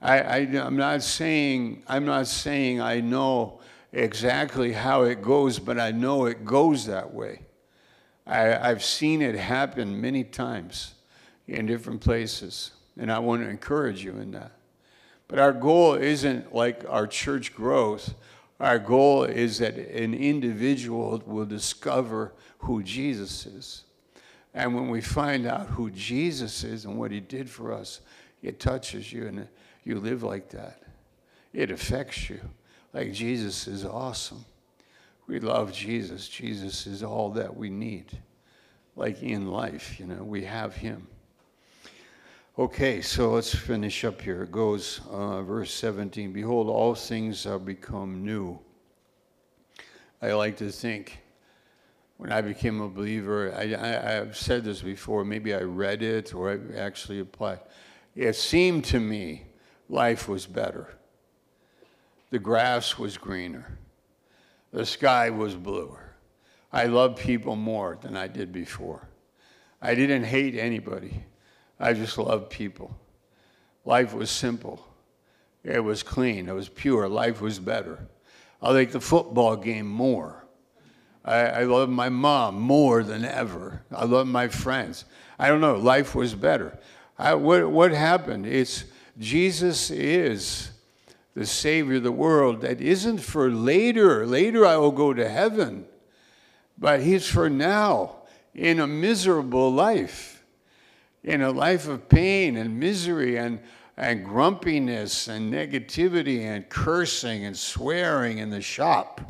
I, 0.01 0.21
I, 0.21 0.39
am 0.39 0.77
not 0.77 1.03
saying 1.03 1.83
I'm 1.87 2.05
not 2.05 2.27
saying 2.27 2.81
I 2.81 3.01
know 3.01 3.61
exactly 3.93 4.73
how 4.73 5.03
it 5.03 5.23
goes, 5.23 5.59
but 5.59 5.81
I 5.81 5.91
know 5.91 6.27
it 6.27 6.45
goes 6.45 6.87
that 6.87 7.13
way. 7.13 7.41
I, 8.27 8.71
I've 8.71 8.85
seen 8.85 9.23
it 9.23 9.35
happen 9.35 10.01
many 10.01 10.25
times 10.25 10.95
in 11.47 11.67
different 11.67 12.01
places. 12.01 12.73
And 12.97 13.11
I 13.11 13.19
want 13.19 13.43
to 13.43 13.49
encourage 13.49 14.05
you 14.05 14.13
in 14.13 14.31
that. 14.33 14.53
But 15.27 15.39
our 15.39 15.53
goal 15.53 15.95
isn't 15.95 16.55
like 16.55 16.85
our 16.89 17.07
church 17.07 17.55
growth. 17.55 18.15
Our 18.65 18.79
goal 18.79 19.25
is 19.25 19.59
that 19.59 19.77
an 19.77 20.15
individual 20.15 21.23
will 21.27 21.45
discover 21.45 22.33
who 22.57 22.83
Jesus 22.83 23.45
is. 23.45 23.85
And 24.55 24.75
when 24.75 24.89
we 24.89 25.03
find 25.03 25.45
out 25.45 25.67
who 25.67 25.91
Jesus 25.91 26.65
is 26.65 26.87
and 26.87 26.99
what 26.99 27.11
he 27.11 27.21
did 27.21 27.51
for 27.51 27.75
us, 27.75 28.01
it 28.43 28.59
touches 28.59 29.13
you 29.13 29.27
and 29.27 29.47
you 29.85 30.01
live 30.01 30.23
like 30.23 30.49
that. 30.53 30.81
It 31.53 31.71
affects 31.71 32.31
you. 32.31 32.41
Like 32.95 33.13
Jesus 33.13 33.69
is 33.69 33.85
awesome. 33.85 34.47
We 35.27 35.41
love 35.41 35.71
Jesus. 35.71 36.27
Jesus 36.27 36.87
is 36.87 37.03
all 37.03 37.33
that 37.33 37.55
we 37.55 37.69
need. 37.69 38.17
Like 38.97 39.23
in 39.23 39.51
life, 39.51 40.01
you 40.01 40.07
know, 40.07 40.25
we 40.25 40.43
have 40.45 40.75
him. 40.75 41.07
Okay, 42.57 43.01
so 43.01 43.33
let's 43.33 43.53
finish 43.53 44.05
up 44.05 44.23
here. 44.23 44.45
It 44.45 44.53
goes, 44.53 45.01
uh, 45.11 45.43
verse 45.43 45.75
17 45.75 46.33
Behold, 46.33 46.69
all 46.69 46.95
things 46.95 47.43
have 47.43 47.65
become 47.65 48.25
new. 48.25 48.61
I 50.23 50.35
like 50.35 50.57
to 50.59 50.71
think 50.71 51.19
when 52.17 52.31
I 52.31 52.43
became 52.43 52.81
a 52.81 52.89
believer, 52.89 53.53
I, 53.53 53.63
I, 53.63 54.13
have 54.13 54.37
said 54.37 54.63
this 54.63 54.83
before, 54.83 55.25
maybe 55.25 55.53
I 55.53 55.63
read 55.63 56.01
it 56.05 56.33
or 56.33 56.53
I 56.53 56.79
actually 56.79 57.19
applied. 57.19 57.59
It 58.15 58.37
seemed 58.37 58.85
to 58.85 59.01
me 59.01 59.47
life 59.89 60.29
was 60.29 60.47
better. 60.47 60.97
The 62.31 62.39
grass 62.39 62.97
was 62.97 63.19
greener, 63.19 63.79
the 64.71 64.87
sky 64.87 65.29
was 65.29 65.57
bluer. 65.57 66.15
I 66.73 66.85
loved 66.85 67.19
people 67.19 67.57
more 67.57 67.99
than 68.01 68.17
I 68.17 68.29
did 68.29 68.53
before. 68.53 69.09
I 69.83 69.97
didn't 69.97 70.23
hate 70.23 70.55
anybody. 70.55 71.25
I 71.79 71.93
just 71.93 72.17
loved 72.19 72.51
people. 72.51 72.97
Life 73.85 74.15
was 74.15 74.31
simple. 74.31 74.87
It 75.63 75.83
was 75.83 76.03
clean. 76.03 76.49
It 76.49 76.55
was 76.55 76.69
pure. 76.69 77.09
Life 77.09 77.41
was 77.41 77.59
better. 77.59 78.07
I 78.63 78.73
like 78.73 78.93
the 78.93 79.01
football 79.01 79.57
game 79.57 79.87
more. 79.87 80.45
I, 81.25 81.41
I 81.41 81.65
love 81.65 81.89
my 81.89 82.09
mom 82.09 82.61
more 82.61 83.03
than 83.03 83.25
ever. 83.25 83.83
I 83.91 84.05
love 84.05 84.27
my 84.27 84.49
friends. 84.49 85.05
I 85.39 85.49
don't 85.49 85.61
know. 85.61 85.77
Life 85.77 86.15
was 86.15 86.35
better. 86.35 86.79
I, 87.19 87.35
what, 87.35 87.71
what 87.71 87.93
happened? 87.93 88.47
It's 88.47 88.85
Jesus 89.19 89.91
is 89.91 90.71
the 91.35 91.47
Savior 91.47 91.97
of 91.97 92.03
the 92.03 92.13
world 92.13 92.61
that 92.61 92.81
isn't 92.81 93.19
for 93.19 93.51
later. 93.51 94.27
Later 94.27 94.67
I 94.67 94.77
will 94.77 94.93
go 94.93 95.15
to 95.15 95.29
heaven. 95.29 95.87
But 96.77 97.03
He's 97.03 97.27
for 97.27 97.49
now 97.49 98.17
in 98.55 98.81
a 98.81 98.87
miserable 98.87 99.73
life 99.73 100.34
in 101.25 101.41
a 101.41 101.51
life 101.51 101.89
of 101.89 102.09
pain 102.09 102.57
and 102.57 102.79
misery 102.79 103.37
and, 103.37 103.59
and 103.97 104.25
grumpiness 104.25 105.29
and 105.29 105.53
negativity 105.53 106.43
and 106.43 106.69
cursing 106.69 107.47
and 107.47 107.57
swearing 107.57 108.39
in 108.39 108.51
the 108.51 108.61
shop. 108.61 109.21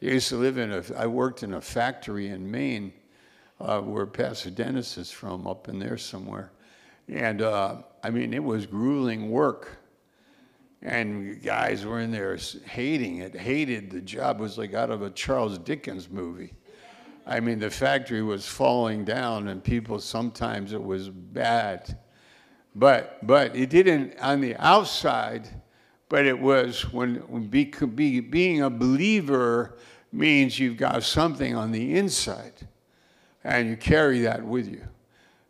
I 0.00 0.06
used 0.06 0.28
to 0.28 0.36
live 0.36 0.58
in 0.58 0.72
a, 0.72 0.82
I 0.96 1.06
worked 1.06 1.42
in 1.42 1.54
a 1.54 1.60
factory 1.60 2.28
in 2.28 2.48
Maine 2.48 2.92
uh, 3.60 3.80
where 3.80 4.06
Pastor 4.06 4.50
Dennis 4.50 4.96
is 4.96 5.10
from, 5.10 5.46
up 5.48 5.68
in 5.68 5.80
there 5.80 5.98
somewhere. 5.98 6.52
And 7.08 7.42
uh, 7.42 7.82
I 8.04 8.10
mean, 8.10 8.32
it 8.32 8.42
was 8.42 8.66
grueling 8.66 9.30
work. 9.30 9.76
And 10.82 11.42
guys 11.42 11.84
were 11.84 11.98
in 11.98 12.12
there 12.12 12.38
hating 12.64 13.18
it, 13.18 13.34
hated 13.34 13.90
the 13.90 14.00
job. 14.00 14.38
It 14.38 14.42
was 14.42 14.56
like 14.56 14.74
out 14.74 14.90
of 14.90 15.02
a 15.02 15.10
Charles 15.10 15.58
Dickens 15.58 16.08
movie. 16.08 16.52
I 17.28 17.40
mean, 17.40 17.58
the 17.58 17.70
factory 17.70 18.22
was 18.22 18.48
falling 18.48 19.04
down, 19.04 19.48
and 19.48 19.62
people 19.62 20.00
sometimes 20.00 20.72
it 20.72 20.82
was 20.82 21.10
bad. 21.10 21.98
But, 22.74 23.26
but 23.26 23.54
it 23.54 23.68
didn't 23.68 24.18
on 24.18 24.40
the 24.40 24.56
outside, 24.56 25.46
but 26.08 26.24
it 26.24 26.38
was 26.38 26.90
when, 26.90 27.16
when 27.28 27.48
be, 27.48 27.66
be, 27.66 28.20
being 28.20 28.62
a 28.62 28.70
believer 28.70 29.76
means 30.10 30.58
you've 30.58 30.78
got 30.78 31.02
something 31.02 31.54
on 31.54 31.70
the 31.70 31.96
inside, 31.96 32.54
and 33.44 33.68
you 33.68 33.76
carry 33.76 34.20
that 34.20 34.42
with 34.42 34.66
you. 34.66 34.82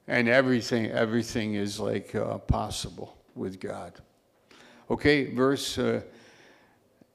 And 0.08 0.28
everything, 0.28 0.90
everything 0.90 1.54
is 1.54 1.78
like 1.78 2.12
uh, 2.14 2.38
possible 2.38 3.16
with 3.36 3.60
God. 3.60 3.92
Okay, 4.90 5.32
verse. 5.32 5.78
Uh, 5.78 6.00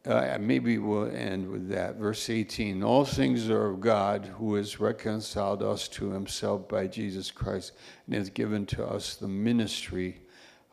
uh, 0.05 0.37
maybe 0.39 0.77
we'll 0.77 1.09
end 1.15 1.49
with 1.49 1.69
that. 1.69 1.95
Verse 1.95 2.29
18 2.29 2.83
All 2.83 3.05
things 3.05 3.49
are 3.49 3.69
of 3.69 3.79
God 3.79 4.25
who 4.37 4.55
has 4.55 4.79
reconciled 4.79 5.63
us 5.63 5.87
to 5.89 6.11
himself 6.11 6.67
by 6.67 6.87
Jesus 6.87 7.31
Christ 7.31 7.71
and 8.05 8.15
has 8.15 8.29
given 8.29 8.65
to 8.67 8.85
us 8.85 9.15
the 9.15 9.27
ministry 9.27 10.21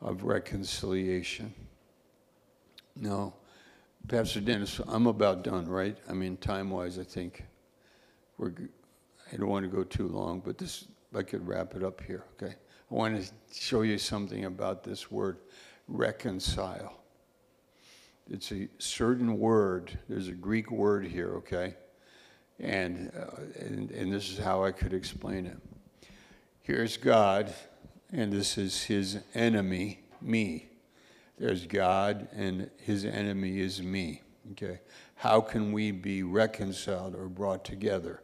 of 0.00 0.24
reconciliation. 0.24 1.54
No, 2.96 3.34
Pastor 4.08 4.40
Dennis, 4.40 4.80
I'm 4.88 5.06
about 5.06 5.44
done, 5.44 5.68
right? 5.68 5.96
I 6.08 6.12
mean, 6.12 6.36
time 6.38 6.70
wise, 6.70 6.98
I 6.98 7.04
think 7.04 7.44
we're, 8.36 8.52
I 9.32 9.36
don't 9.36 9.48
want 9.48 9.64
to 9.64 9.70
go 9.70 9.84
too 9.84 10.08
long, 10.08 10.40
but 10.40 10.58
this, 10.58 10.86
I 11.14 11.22
could 11.22 11.46
wrap 11.46 11.76
it 11.76 11.84
up 11.84 12.00
here, 12.02 12.24
okay? 12.34 12.54
I 12.90 12.94
want 12.94 13.22
to 13.22 13.32
show 13.52 13.82
you 13.82 13.96
something 13.96 14.46
about 14.46 14.82
this 14.82 15.08
word 15.08 15.38
reconcile 15.86 16.99
it's 18.30 18.52
a 18.52 18.68
certain 18.78 19.38
word. 19.38 19.98
There's 20.08 20.28
a 20.28 20.32
Greek 20.32 20.70
word 20.70 21.04
here, 21.04 21.34
okay? 21.36 21.74
And, 22.60 23.10
uh, 23.18 23.42
and, 23.58 23.90
and 23.90 24.12
this 24.12 24.30
is 24.30 24.38
how 24.38 24.64
I 24.64 24.70
could 24.70 24.92
explain 24.92 25.46
it. 25.46 25.58
Here's 26.62 26.96
God, 26.96 27.52
and 28.12 28.32
this 28.32 28.56
is 28.56 28.84
his 28.84 29.18
enemy, 29.34 30.04
me. 30.20 30.68
there's 31.38 31.66
God, 31.66 32.28
and 32.32 32.70
his 32.78 33.04
enemy 33.04 33.58
is 33.58 33.82
me. 33.82 34.22
Okay? 34.52 34.80
How 35.16 35.40
can 35.40 35.72
we 35.72 35.90
be 35.90 36.22
reconciled 36.22 37.16
or 37.16 37.28
brought 37.28 37.64
together? 37.64 38.22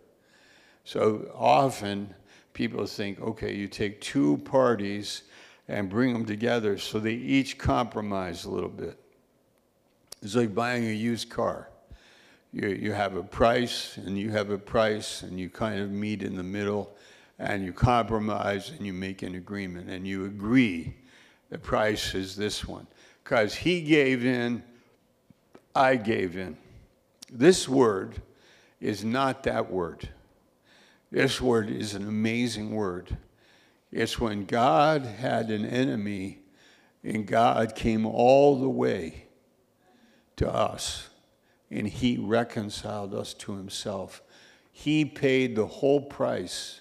So 0.85 1.33
often 1.35 2.14
people 2.53 2.87
think, 2.87 3.21
okay, 3.21 3.55
you 3.55 3.66
take 3.66 4.01
two 4.01 4.37
parties 4.38 5.23
and 5.66 5.88
bring 5.88 6.12
them 6.12 6.25
together 6.25 6.79
so 6.79 7.01
they 7.01 7.14
each 7.14 7.59
compromise 7.59 8.45
a 8.45 8.51
little 8.51 8.69
bit. 8.69 9.01
It's 10.27 10.35
like 10.35 10.57
buying 10.57 10.85
a 10.85 10.93
used 10.93 11.31
car. 11.31 11.69
You, 12.53 12.71
you 12.71 12.91
have 12.91 13.15
a 13.15 13.23
price 13.23 13.97
and 13.97 14.19
you 14.19 14.31
have 14.31 14.51
a 14.51 14.59
price, 14.59 15.23
and 15.23 15.39
you 15.39 15.49
kind 15.49 15.81
of 15.81 15.93
meet 15.93 16.21
in 16.21 16.35
the 16.35 16.43
middle 16.43 16.97
and 17.39 17.65
you 17.65 17.73
compromise 17.73 18.71
and 18.71 18.85
you 18.85 18.93
make 18.93 19.23
an 19.23 19.37
agreement 19.37 19.89
and 19.89 20.05
you 20.05 20.25
agree 20.25 20.97
the 21.51 21.59
price 21.59 22.12
is 22.17 22.35
this 22.35 22.67
one. 22.67 22.89
Because 23.23 23.55
he 23.55 23.83
gave 23.83 24.27
in, 24.27 24.65
I 25.77 25.95
gave 25.95 26.37
in. 26.37 26.57
This 27.31 27.69
word 27.69 28.21
is 28.81 29.05
not 29.05 29.45
that 29.45 29.71
word. 29.71 30.09
This 31.12 31.41
word 31.41 31.71
is 31.71 31.95
an 31.95 32.03
amazing 32.03 32.75
word. 32.75 33.17
It's 33.93 34.19
when 34.19 34.45
God 34.45 35.03
had 35.03 35.51
an 35.53 35.65
enemy 35.65 36.41
and 37.05 37.29
God 37.29 37.77
came 37.77 38.05
all 38.05 38.59
the 38.59 38.69
way 38.69 39.26
to 40.37 40.53
us 40.53 41.09
and 41.70 41.88
he 41.88 42.16
reconciled 42.16 43.14
us 43.14 43.35
to 43.35 43.57
himself. 43.57 44.22
He 44.70 45.05
paid 45.05 45.57
the 45.57 45.66
whole 45.66 46.01
price. 46.01 46.81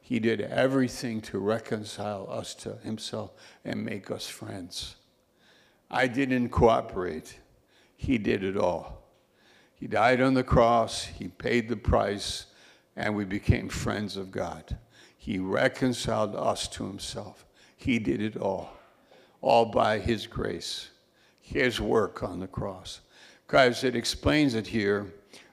He 0.00 0.18
did 0.18 0.40
everything 0.40 1.20
to 1.22 1.38
reconcile 1.38 2.28
us 2.30 2.54
to 2.56 2.76
himself 2.82 3.32
and 3.64 3.84
make 3.84 4.10
us 4.10 4.26
friends. 4.26 4.96
I 5.90 6.08
didn't 6.08 6.48
cooperate. 6.48 7.38
He 7.96 8.18
did 8.18 8.42
it 8.42 8.56
all. 8.56 9.02
He 9.74 9.86
died 9.86 10.20
on 10.20 10.34
the 10.34 10.44
cross, 10.44 11.04
he 11.04 11.28
paid 11.28 11.68
the 11.68 11.76
price, 11.76 12.46
and 12.96 13.14
we 13.14 13.24
became 13.24 13.68
friends 13.68 14.16
of 14.16 14.30
God. 14.30 14.78
He 15.16 15.38
reconciled 15.38 16.34
us 16.36 16.68
to 16.68 16.86
himself. 16.86 17.44
He 17.76 17.98
did 17.98 18.22
it 18.22 18.36
all, 18.36 18.72
all 19.40 19.66
by 19.66 19.98
his 19.98 20.26
grace, 20.26 20.90
his 21.44 21.78
work 21.78 22.22
on 22.22 22.40
the 22.40 22.46
cross. 22.46 23.00
Guys, 23.46 23.84
it 23.84 23.94
explains 23.94 24.54
it 24.54 24.66
here. 24.66 25.12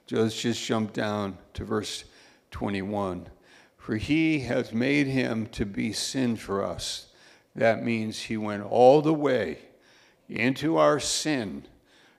Let's 0.09 0.41
just 0.41 0.65
jump 0.65 0.93
down 0.93 1.37
to 1.53 1.65
verse 1.65 2.05
21. 2.51 3.27
For 3.77 3.97
he 3.97 4.39
has 4.41 4.73
made 4.73 5.07
him 5.07 5.47
to 5.47 5.65
be 5.65 5.91
sin 5.91 6.37
for 6.37 6.63
us. 6.63 7.07
That 7.55 7.83
means 7.83 8.19
he 8.19 8.37
went 8.37 8.63
all 8.63 9.01
the 9.01 9.13
way 9.13 9.59
into 10.29 10.77
our 10.77 10.99
sin, 10.99 11.65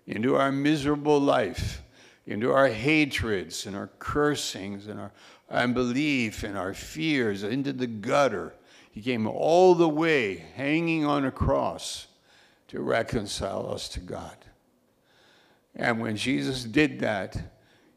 into 0.06 0.36
our 0.36 0.52
miserable 0.52 1.18
life, 1.18 1.82
into 2.26 2.52
our 2.52 2.68
hatreds 2.68 3.66
and 3.66 3.74
our 3.74 3.90
cursings 3.98 4.86
and 4.86 5.00
our 5.00 5.12
unbelief 5.50 6.42
and 6.42 6.58
our 6.58 6.74
fears, 6.74 7.42
into 7.42 7.72
the 7.72 7.86
gutter. 7.86 8.54
He 8.90 9.00
came 9.00 9.26
all 9.26 9.74
the 9.74 9.88
way 9.88 10.36
hanging 10.54 11.06
on 11.06 11.24
a 11.24 11.30
cross 11.30 12.06
to 12.72 12.80
reconcile 12.80 13.70
us 13.70 13.86
to 13.86 14.00
God. 14.00 14.34
And 15.76 16.00
when 16.00 16.16
Jesus 16.16 16.64
did 16.64 17.00
that, 17.00 17.36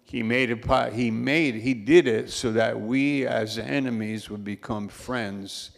he 0.03 0.21
made 0.21 0.49
it 0.51 0.93
he 0.93 1.09
made 1.09 1.55
he 1.55 1.73
did 1.73 2.07
it 2.07 2.29
so 2.29 2.51
that 2.51 2.79
we 2.79 3.25
as 3.25 3.57
enemies 3.57 4.29
would 4.29 4.43
become 4.43 4.89
friends 4.89 5.71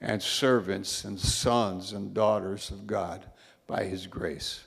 and 0.00 0.22
servants 0.22 1.04
and 1.04 1.20
sons 1.20 1.92
and 1.92 2.14
daughters 2.14 2.70
of 2.70 2.86
God 2.86 3.26
by 3.66 3.84
his 3.84 4.06
grace. 4.06 4.64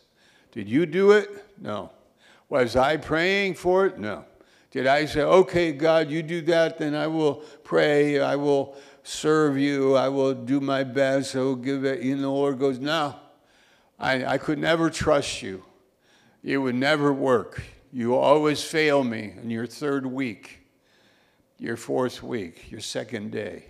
Did 0.51 0.69
you 0.69 0.85
do 0.85 1.11
it? 1.11 1.29
No. 1.59 1.89
Was 2.49 2.75
I 2.75 2.97
praying 2.97 3.55
for 3.55 3.87
it? 3.87 3.97
No. 3.97 4.23
Did 4.69 4.85
I 4.85 5.05
say, 5.05 5.21
okay, 5.21 5.71
God, 5.71 6.11
you 6.11 6.21
do 6.21 6.41
that, 6.41 6.77
then 6.77 6.93
I 6.93 7.07
will 7.07 7.37
pray, 7.63 8.19
I 8.19 8.35
will 8.35 8.75
serve 9.01 9.57
you, 9.57 9.95
I 9.95 10.09
will 10.09 10.35
do 10.35 10.59
my 10.59 10.83
best, 10.83 11.35
I 11.35 11.39
will 11.39 11.55
give 11.55 11.85
it. 11.85 12.01
And 12.01 12.23
the 12.23 12.29
Lord 12.29 12.59
goes, 12.59 12.79
no, 12.79 13.15
I, 14.03 14.33
I 14.33 14.37
could 14.37 14.59
never 14.59 14.89
trust 14.89 15.41
you. 15.41 15.63
It 16.43 16.57
would 16.57 16.75
never 16.75 17.13
work. 17.13 17.63
You 17.93 18.15
always 18.15 18.61
fail 18.61 19.01
me 19.01 19.33
in 19.41 19.49
your 19.49 19.65
third 19.65 20.05
week, 20.05 20.59
your 21.57 21.77
fourth 21.77 22.21
week, 22.21 22.69
your 22.69 22.81
second 22.81 23.31
day. 23.31 23.63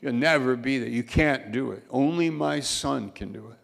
You'll 0.00 0.14
never 0.14 0.56
be 0.56 0.78
there. 0.78 0.88
You 0.88 1.02
can't 1.02 1.52
do 1.52 1.72
it. 1.72 1.84
Only 1.90 2.30
my 2.30 2.60
son 2.60 3.10
can 3.10 3.30
do 3.30 3.48
it. 3.50 3.58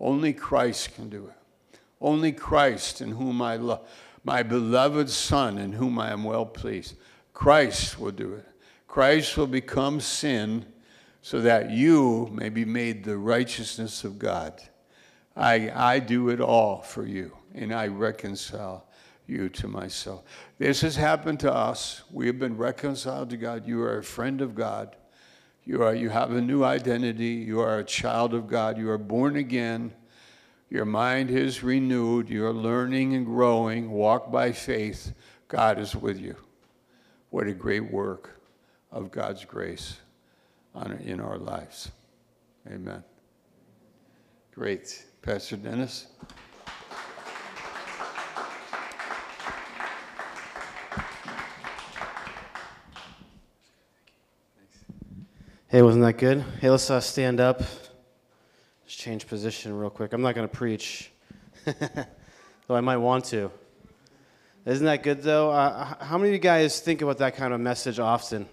Only 0.00 0.32
Christ 0.32 0.94
can 0.94 1.10
do 1.10 1.26
it. 1.26 1.78
Only 2.00 2.32
Christ 2.32 3.02
in 3.02 3.10
whom 3.10 3.42
I 3.42 3.56
love, 3.56 3.86
my 4.24 4.42
beloved 4.42 5.10
Son 5.10 5.58
in 5.58 5.72
whom 5.72 5.98
I 5.98 6.10
am 6.10 6.24
well 6.24 6.46
pleased. 6.46 6.94
Christ 7.34 7.98
will 7.98 8.12
do 8.12 8.32
it. 8.32 8.46
Christ 8.88 9.36
will 9.36 9.46
become 9.46 10.00
sin 10.00 10.64
so 11.20 11.42
that 11.42 11.70
you 11.70 12.30
may 12.32 12.48
be 12.48 12.64
made 12.64 13.04
the 13.04 13.18
righteousness 13.18 14.04
of 14.04 14.18
God. 14.18 14.62
I, 15.36 15.70
I 15.74 15.98
do 15.98 16.28
it 16.28 16.40
all 16.40 16.82
for 16.82 17.06
you, 17.06 17.36
and 17.54 17.74
I 17.74 17.88
reconcile 17.88 18.86
you 19.26 19.48
to 19.48 19.68
myself. 19.68 20.22
This 20.58 20.82
has 20.82 20.96
happened 20.96 21.40
to 21.40 21.52
us. 21.52 22.02
We 22.10 22.26
have 22.26 22.38
been 22.38 22.56
reconciled 22.56 23.30
to 23.30 23.36
God. 23.36 23.66
You 23.66 23.82
are 23.82 23.98
a 23.98 24.04
friend 24.04 24.40
of 24.40 24.54
God. 24.54 24.96
You, 25.64 25.82
are, 25.82 25.94
you 25.94 26.10
have 26.10 26.32
a 26.32 26.40
new 26.40 26.62
identity. 26.62 27.26
You 27.26 27.60
are 27.60 27.78
a 27.78 27.84
child 27.84 28.34
of 28.34 28.46
God. 28.46 28.76
You 28.76 28.90
are 28.90 28.98
born 28.98 29.36
again. 29.36 29.92
Your 30.68 30.84
mind 30.84 31.30
is 31.30 31.62
renewed. 31.62 32.28
You're 32.28 32.52
learning 32.52 33.14
and 33.14 33.24
growing. 33.24 33.90
Walk 33.90 34.30
by 34.30 34.52
faith. 34.52 35.14
God 35.48 35.78
is 35.78 35.96
with 35.96 36.20
you. 36.20 36.36
What 37.30 37.46
a 37.46 37.52
great 37.52 37.90
work 37.90 38.40
of 38.92 39.10
God's 39.10 39.44
grace 39.44 39.96
on, 40.74 40.92
in 41.04 41.20
our 41.20 41.38
lives. 41.38 41.90
Amen. 42.70 43.02
Great. 44.54 45.04
Pastor 45.24 45.56
Dennis? 45.56 46.06
Hey, 55.68 55.80
wasn't 55.80 56.04
that 56.04 56.18
good? 56.18 56.44
Hey, 56.60 56.68
let's 56.68 56.90
uh, 56.90 57.00
stand 57.00 57.40
up. 57.40 57.60
Just 58.84 58.98
change 58.98 59.26
position 59.26 59.74
real 59.74 59.88
quick. 59.88 60.12
I'm 60.12 60.20
not 60.20 60.34
going 60.34 60.46
to 60.46 60.54
preach, 60.54 61.10
though 61.64 62.74
I 62.74 62.82
might 62.82 62.98
want 62.98 63.24
to. 63.26 63.50
Isn't 64.66 64.84
that 64.84 65.02
good, 65.02 65.22
though? 65.22 65.50
Uh, 65.50 66.04
how 66.04 66.18
many 66.18 66.28
of 66.28 66.34
you 66.34 66.38
guys 66.38 66.80
think 66.80 67.00
about 67.00 67.16
that 67.16 67.34
kind 67.34 67.54
of 67.54 67.60
message 67.60 67.98
often? 67.98 68.46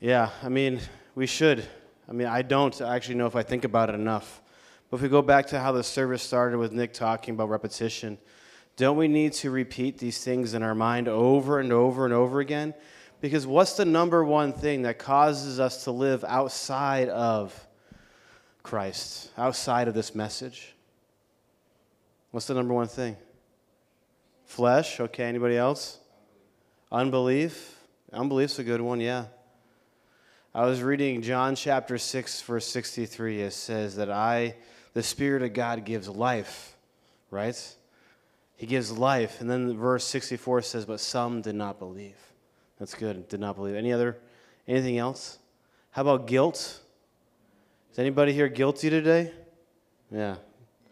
Yeah, 0.00 0.30
I 0.42 0.48
mean, 0.48 0.80
we 1.14 1.28
should. 1.28 1.64
I 2.08 2.12
mean, 2.12 2.26
I 2.26 2.42
don't 2.42 2.80
actually 2.80 3.14
know 3.14 3.26
if 3.26 3.36
I 3.36 3.44
think 3.44 3.62
about 3.62 3.88
it 3.88 3.94
enough. 3.94 4.40
But 4.94 4.98
if 4.98 5.02
we 5.02 5.08
go 5.08 5.22
back 5.22 5.48
to 5.48 5.58
how 5.58 5.72
the 5.72 5.82
service 5.82 6.22
started 6.22 6.56
with 6.56 6.70
Nick 6.70 6.92
talking 6.92 7.34
about 7.34 7.48
repetition, 7.48 8.16
don't 8.76 8.96
we 8.96 9.08
need 9.08 9.32
to 9.32 9.50
repeat 9.50 9.98
these 9.98 10.22
things 10.22 10.54
in 10.54 10.62
our 10.62 10.76
mind 10.76 11.08
over 11.08 11.58
and 11.58 11.72
over 11.72 12.04
and 12.04 12.14
over 12.14 12.38
again? 12.38 12.74
Because 13.20 13.44
what's 13.44 13.72
the 13.72 13.84
number 13.84 14.22
one 14.22 14.52
thing 14.52 14.82
that 14.82 15.00
causes 15.00 15.58
us 15.58 15.82
to 15.82 15.90
live 15.90 16.22
outside 16.22 17.08
of 17.08 17.66
Christ, 18.62 19.32
outside 19.36 19.88
of 19.88 19.94
this 19.94 20.14
message? 20.14 20.76
What's 22.30 22.46
the 22.46 22.54
number 22.54 22.72
one 22.72 22.86
thing? 22.86 23.16
Flesh, 24.44 25.00
okay, 25.00 25.24
anybody 25.24 25.56
else? 25.56 25.98
Unbelief. 26.92 27.80
Unbelief's 28.12 28.60
a 28.60 28.64
good 28.64 28.80
one, 28.80 29.00
yeah. 29.00 29.24
I 30.54 30.66
was 30.66 30.84
reading 30.84 31.20
John 31.20 31.56
chapter 31.56 31.98
6, 31.98 32.42
verse 32.42 32.68
63. 32.68 33.42
It 33.42 33.52
says 33.52 33.96
that 33.96 34.08
I, 34.08 34.54
the 34.94 35.02
Spirit 35.02 35.42
of 35.42 35.52
God, 35.52 35.84
gives 35.84 36.08
life, 36.08 36.74
right? 37.30 37.76
He 38.56 38.66
gives 38.66 38.90
life. 38.90 39.40
And 39.40 39.50
then 39.50 39.76
verse 39.76 40.04
64 40.04 40.62
says, 40.62 40.86
But 40.86 41.00
some 41.00 41.42
did 41.42 41.56
not 41.56 41.78
believe. 41.78 42.16
That's 42.78 42.94
good. 42.94 43.28
Did 43.28 43.40
not 43.40 43.56
believe. 43.56 43.74
Any 43.74 43.92
other, 43.92 44.16
anything 44.66 44.98
else? 44.98 45.38
How 45.90 46.02
about 46.02 46.26
guilt? 46.26 46.80
Is 47.92 47.98
anybody 47.98 48.32
here 48.32 48.48
guilty 48.48 48.90
today? 48.90 49.32
Yeah. 50.10 50.36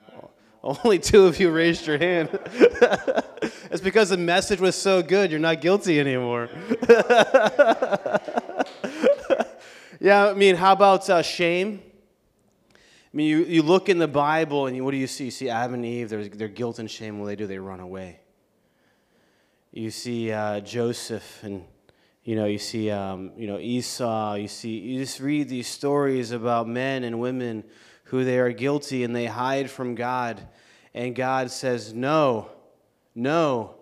Only 0.62 0.98
two 0.98 1.26
of 1.26 1.40
you 1.40 1.50
raised 1.50 1.86
your 1.86 1.98
hand. 1.98 2.28
it's 3.70 3.80
because 3.80 4.10
the 4.10 4.16
message 4.16 4.60
was 4.60 4.76
so 4.76 5.02
good, 5.02 5.30
you're 5.30 5.40
not 5.40 5.60
guilty 5.60 5.98
anymore. 5.98 6.48
yeah, 10.00 10.28
I 10.28 10.34
mean, 10.34 10.54
how 10.56 10.72
about 10.72 11.10
uh, 11.10 11.22
shame? 11.22 11.82
I 13.12 13.16
mean, 13.16 13.28
you, 13.28 13.44
you 13.44 13.62
look 13.62 13.88
in 13.88 13.98
the 13.98 14.08
Bible 14.08 14.66
and 14.66 14.74
you, 14.74 14.84
what 14.84 14.92
do 14.92 14.96
you 14.96 15.06
see? 15.06 15.26
You 15.26 15.30
see 15.30 15.50
Adam 15.50 15.74
and 15.74 15.84
Eve, 15.84 16.08
their, 16.08 16.26
their 16.28 16.48
guilt 16.48 16.78
and 16.78 16.90
shame. 16.90 17.18
What 17.18 17.26
do 17.26 17.28
they 17.28 17.36
do? 17.36 17.46
They 17.46 17.58
run 17.58 17.80
away. 17.80 18.20
You 19.70 19.90
see 19.90 20.32
uh, 20.32 20.60
Joseph 20.60 21.42
and 21.42 21.64
you 22.24 22.36
know, 22.36 22.46
you 22.46 22.58
see, 22.58 22.88
um, 22.90 23.32
you 23.36 23.48
know, 23.48 23.58
Esau. 23.58 24.34
You 24.34 24.46
see, 24.46 24.78
you 24.78 25.00
just 25.00 25.18
read 25.18 25.48
these 25.48 25.66
stories 25.66 26.30
about 26.30 26.68
men 26.68 27.02
and 27.02 27.18
women 27.18 27.64
who 28.04 28.24
they 28.24 28.38
are 28.38 28.52
guilty 28.52 29.02
and 29.02 29.14
they 29.14 29.26
hide 29.26 29.70
from 29.70 29.96
God. 29.96 30.40
And 30.94 31.16
God 31.16 31.50
says, 31.50 31.92
No, 31.92 32.48
no. 33.14 33.74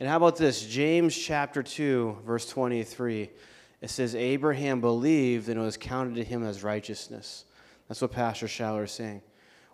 And 0.00 0.08
how 0.08 0.16
about 0.16 0.36
this? 0.36 0.66
James 0.66 1.16
chapter 1.16 1.62
2, 1.62 2.18
verse 2.26 2.46
23. 2.48 3.30
It 3.80 3.90
says, 3.90 4.14
Abraham 4.14 4.80
believed 4.80 5.48
and 5.48 5.58
it 5.58 5.62
was 5.62 5.76
counted 5.76 6.16
to 6.16 6.24
him 6.24 6.44
as 6.44 6.62
righteousness. 6.62 7.44
That's 7.88 8.00
what 8.02 8.12
Pastor 8.12 8.46
Schaller 8.46 8.84
is 8.84 8.92
saying. 8.92 9.22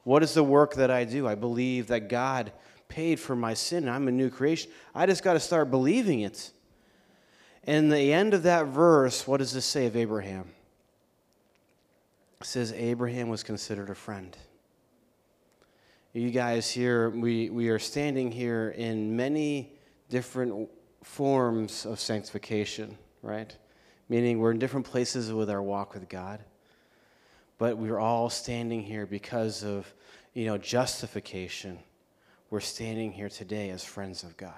What 0.05 0.23
is 0.23 0.35
the 0.35 0.45
work 0.45 0.75
that 0.75 0.91
I 0.91 1.05
do? 1.05 1.27
I 1.27 1.35
believe 1.35 1.89
that 1.89 2.09
God 2.09 2.53
paid 2.89 3.19
for 3.19 3.35
my 3.35 3.55
sin. 3.55 3.89
I'm 3.89 4.07
a 4.09 4.13
new 4.13 4.31
creation. 4.31 4.71
I 4.95 5.07
just 5.07 5.23
got 5.23 5.33
to 5.33 5.41
start 5.41 5.71
believing 5.71 6.21
it. 6.21 6.53
And 7.65 7.91
the 7.91 8.13
end 8.13 8.35
of 8.35 8.43
that 8.43 8.67
verse, 8.67 9.27
what 9.27 9.39
does 9.39 9.53
this 9.53 9.65
say 9.65 9.87
of 9.87 9.97
Abraham? 9.97 10.51
It 12.41 12.47
says 12.47 12.73
Abraham 12.73 13.31
was 13.31 13.43
considered 13.43 13.89
a 13.89 13.95
friend. 13.95 14.37
You 16.13 16.31
guys 16.31 16.71
here, 16.71 17.11
we, 17.11 17.51
we 17.51 17.71
are 17.71 17.79
standing 17.79 18.31
here 18.31 18.75
in 18.77 19.17
many 19.17 19.73
different 20.11 20.69
forms 21.03 21.87
of 21.87 21.99
sanctification, 21.99 22.97
right? 23.23 23.57
Meaning 24.09 24.39
we're 24.39 24.53
in 24.53 24.59
different 24.59 24.87
places 24.87 25.33
with 25.33 25.51
our 25.51 25.63
walk 25.63 25.95
with 25.95 26.09
God. 26.09 26.41
But 27.59 27.79
we're 27.79 27.99
all 27.99 28.31
standing 28.31 28.83
here 28.83 29.07
because 29.07 29.63
of, 29.63 29.93
you 30.33 30.47
know, 30.47 30.59
justification. 30.59 31.79
We're 32.51 32.61
standing 32.61 33.13
here 33.13 33.29
today 33.29 33.71
as 33.71 33.85
friends 33.85 34.23
of 34.23 34.37
God. 34.37 34.53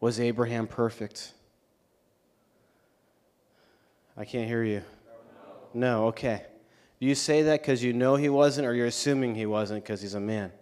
Was 0.00 0.18
Abraham 0.18 0.66
perfect? 0.66 1.32
I 4.16 4.24
can't 4.24 4.48
hear 4.48 4.64
you. 4.64 4.82
No, 5.74 6.06
okay. 6.08 6.44
Do 7.00 7.06
you 7.06 7.14
say 7.14 7.42
that 7.42 7.62
because 7.62 7.82
you 7.82 7.92
know 7.92 8.16
he 8.16 8.28
wasn't, 8.28 8.66
or 8.66 8.74
you're 8.74 8.86
assuming 8.86 9.34
he 9.34 9.46
wasn't 9.46 9.82
because 9.82 10.02
he's 10.02 10.14
a 10.14 10.20
man? 10.20 10.52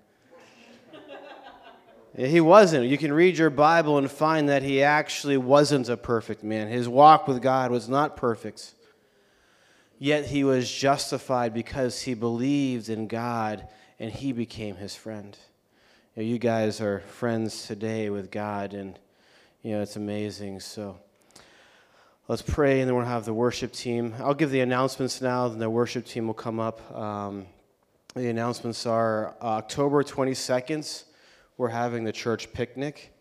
He 2.16 2.40
wasn't. 2.40 2.86
You 2.86 2.98
can 2.98 3.12
read 3.12 3.38
your 3.38 3.50
Bible 3.50 3.96
and 3.98 4.10
find 4.10 4.48
that 4.48 4.62
he 4.62 4.82
actually 4.82 5.36
wasn't 5.36 5.88
a 5.88 5.96
perfect 5.96 6.42
man. 6.42 6.68
His 6.68 6.88
walk 6.88 7.28
with 7.28 7.40
God 7.40 7.70
was 7.70 7.88
not 7.88 8.16
perfect. 8.16 8.74
Yet 10.02 10.24
he 10.24 10.44
was 10.44 10.72
justified 10.72 11.52
because 11.52 12.00
he 12.00 12.14
believed 12.14 12.88
in 12.88 13.06
God 13.06 13.68
and 13.98 14.10
he 14.10 14.32
became 14.32 14.76
his 14.76 14.96
friend. 14.96 15.38
You, 16.16 16.22
know, 16.22 16.28
you 16.28 16.38
guys 16.38 16.80
are 16.80 17.00
friends 17.00 17.66
today 17.66 18.08
with 18.08 18.30
God, 18.30 18.72
and 18.72 18.98
you 19.62 19.72
know 19.72 19.82
it's 19.82 19.96
amazing. 19.96 20.60
So 20.60 20.98
let's 22.26 22.40
pray, 22.40 22.80
and 22.80 22.88
then 22.88 22.96
we'll 22.96 23.04
have 23.04 23.26
the 23.26 23.34
worship 23.34 23.72
team. 23.72 24.14
I'll 24.18 24.32
give 24.32 24.50
the 24.50 24.60
announcements 24.60 25.20
now, 25.20 25.48
then 25.48 25.58
the 25.58 25.68
worship 25.68 26.06
team 26.06 26.26
will 26.26 26.34
come 26.34 26.58
up. 26.58 26.96
Um, 26.96 27.46
the 28.14 28.30
announcements 28.30 28.86
are 28.86 29.36
October 29.42 30.02
22nd 30.02 31.04
we're 31.60 31.68
having 31.68 32.04
the 32.04 32.12
church 32.12 32.50
picnic. 32.54 33.12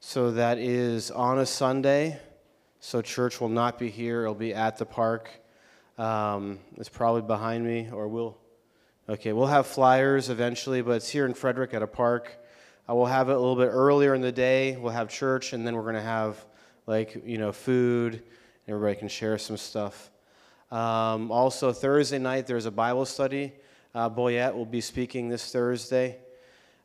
So 0.00 0.30
that 0.30 0.56
is 0.56 1.10
on 1.10 1.38
a 1.38 1.44
Sunday. 1.44 2.18
So 2.80 3.02
church 3.02 3.42
will 3.42 3.50
not 3.50 3.78
be 3.78 3.90
here, 3.90 4.22
it'll 4.22 4.34
be 4.34 4.54
at 4.54 4.78
the 4.78 4.86
park. 4.86 5.28
Um, 5.98 6.58
it's 6.76 6.88
probably 6.88 7.22
behind 7.22 7.64
me, 7.64 7.88
or 7.92 8.08
we'll. 8.08 8.36
Okay, 9.06 9.34
we'll 9.34 9.48
have 9.48 9.66
flyers 9.66 10.30
eventually, 10.30 10.80
but 10.80 10.92
it's 10.92 11.10
here 11.10 11.26
in 11.26 11.34
Frederick 11.34 11.74
at 11.74 11.82
a 11.82 11.86
park. 11.86 12.38
I 12.88 12.94
will 12.94 13.06
have 13.06 13.28
it 13.28 13.32
a 13.32 13.38
little 13.38 13.56
bit 13.56 13.68
earlier 13.68 14.14
in 14.14 14.22
the 14.22 14.32
day. 14.32 14.76
We'll 14.76 14.92
have 14.92 15.10
church, 15.10 15.52
and 15.52 15.66
then 15.66 15.76
we're 15.76 15.82
going 15.82 15.94
to 15.94 16.00
have 16.00 16.42
like 16.86 17.22
you 17.24 17.38
know 17.38 17.52
food, 17.52 18.22
everybody 18.66 18.98
can 18.98 19.08
share 19.08 19.38
some 19.38 19.56
stuff. 19.56 20.10
Um, 20.70 21.30
also, 21.30 21.72
Thursday 21.72 22.18
night 22.18 22.46
there's 22.46 22.66
a 22.66 22.70
Bible 22.70 23.04
study. 23.04 23.52
Uh, 23.94 24.10
Boyette 24.10 24.54
will 24.54 24.66
be 24.66 24.80
speaking 24.80 25.28
this 25.28 25.52
Thursday. 25.52 26.18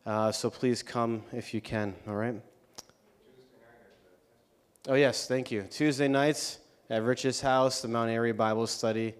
Uh, 0.05 0.32
so 0.32 0.49
please 0.49 0.84
come 0.84 1.24
if 1.34 1.53
you 1.53 1.62
can, 1.62 1.95
all 2.07 2.16
right? 2.16 2.36
Oh, 4.88 4.95
yes, 4.95 5.28
thank 5.28 5.51
you. 5.51 5.64
Tuesday 5.64 6.07
nights 6.07 6.60
at 6.90 7.04
Rich's 7.04 7.40
house, 7.40 7.82
the 7.82 7.88
Mount 7.88 8.10
Airy 8.10 8.32
Bible 8.32 8.68
study. 8.68 9.14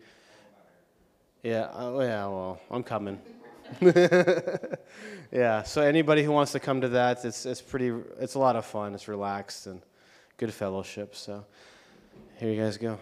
Yeah, 1.44 1.70
oh, 1.74 2.02
yeah, 2.02 2.26
well, 2.26 2.60
I'm 2.70 2.84
coming. 2.84 3.20
yeah, 5.32 5.64
so 5.64 5.82
anybody 5.82 6.24
who 6.24 6.32
wants 6.32 6.52
to 6.54 6.60
come 6.60 6.82
to 6.82 6.90
that, 6.90 7.24
it's, 7.24 7.46
it's 7.46 7.62
pretty, 7.62 7.94
it's 8.20 8.34
a 8.34 8.40
lot 8.40 8.56
of 8.56 8.66
fun. 8.66 8.94
It's 8.94 9.08
relaxed 9.08 9.68
and 9.68 9.82
good 10.38 10.54
fellowship. 10.54 11.16
So 11.16 11.46
here 12.38 12.52
you 12.52 12.60
guys 12.60 12.78
go. 12.78 13.00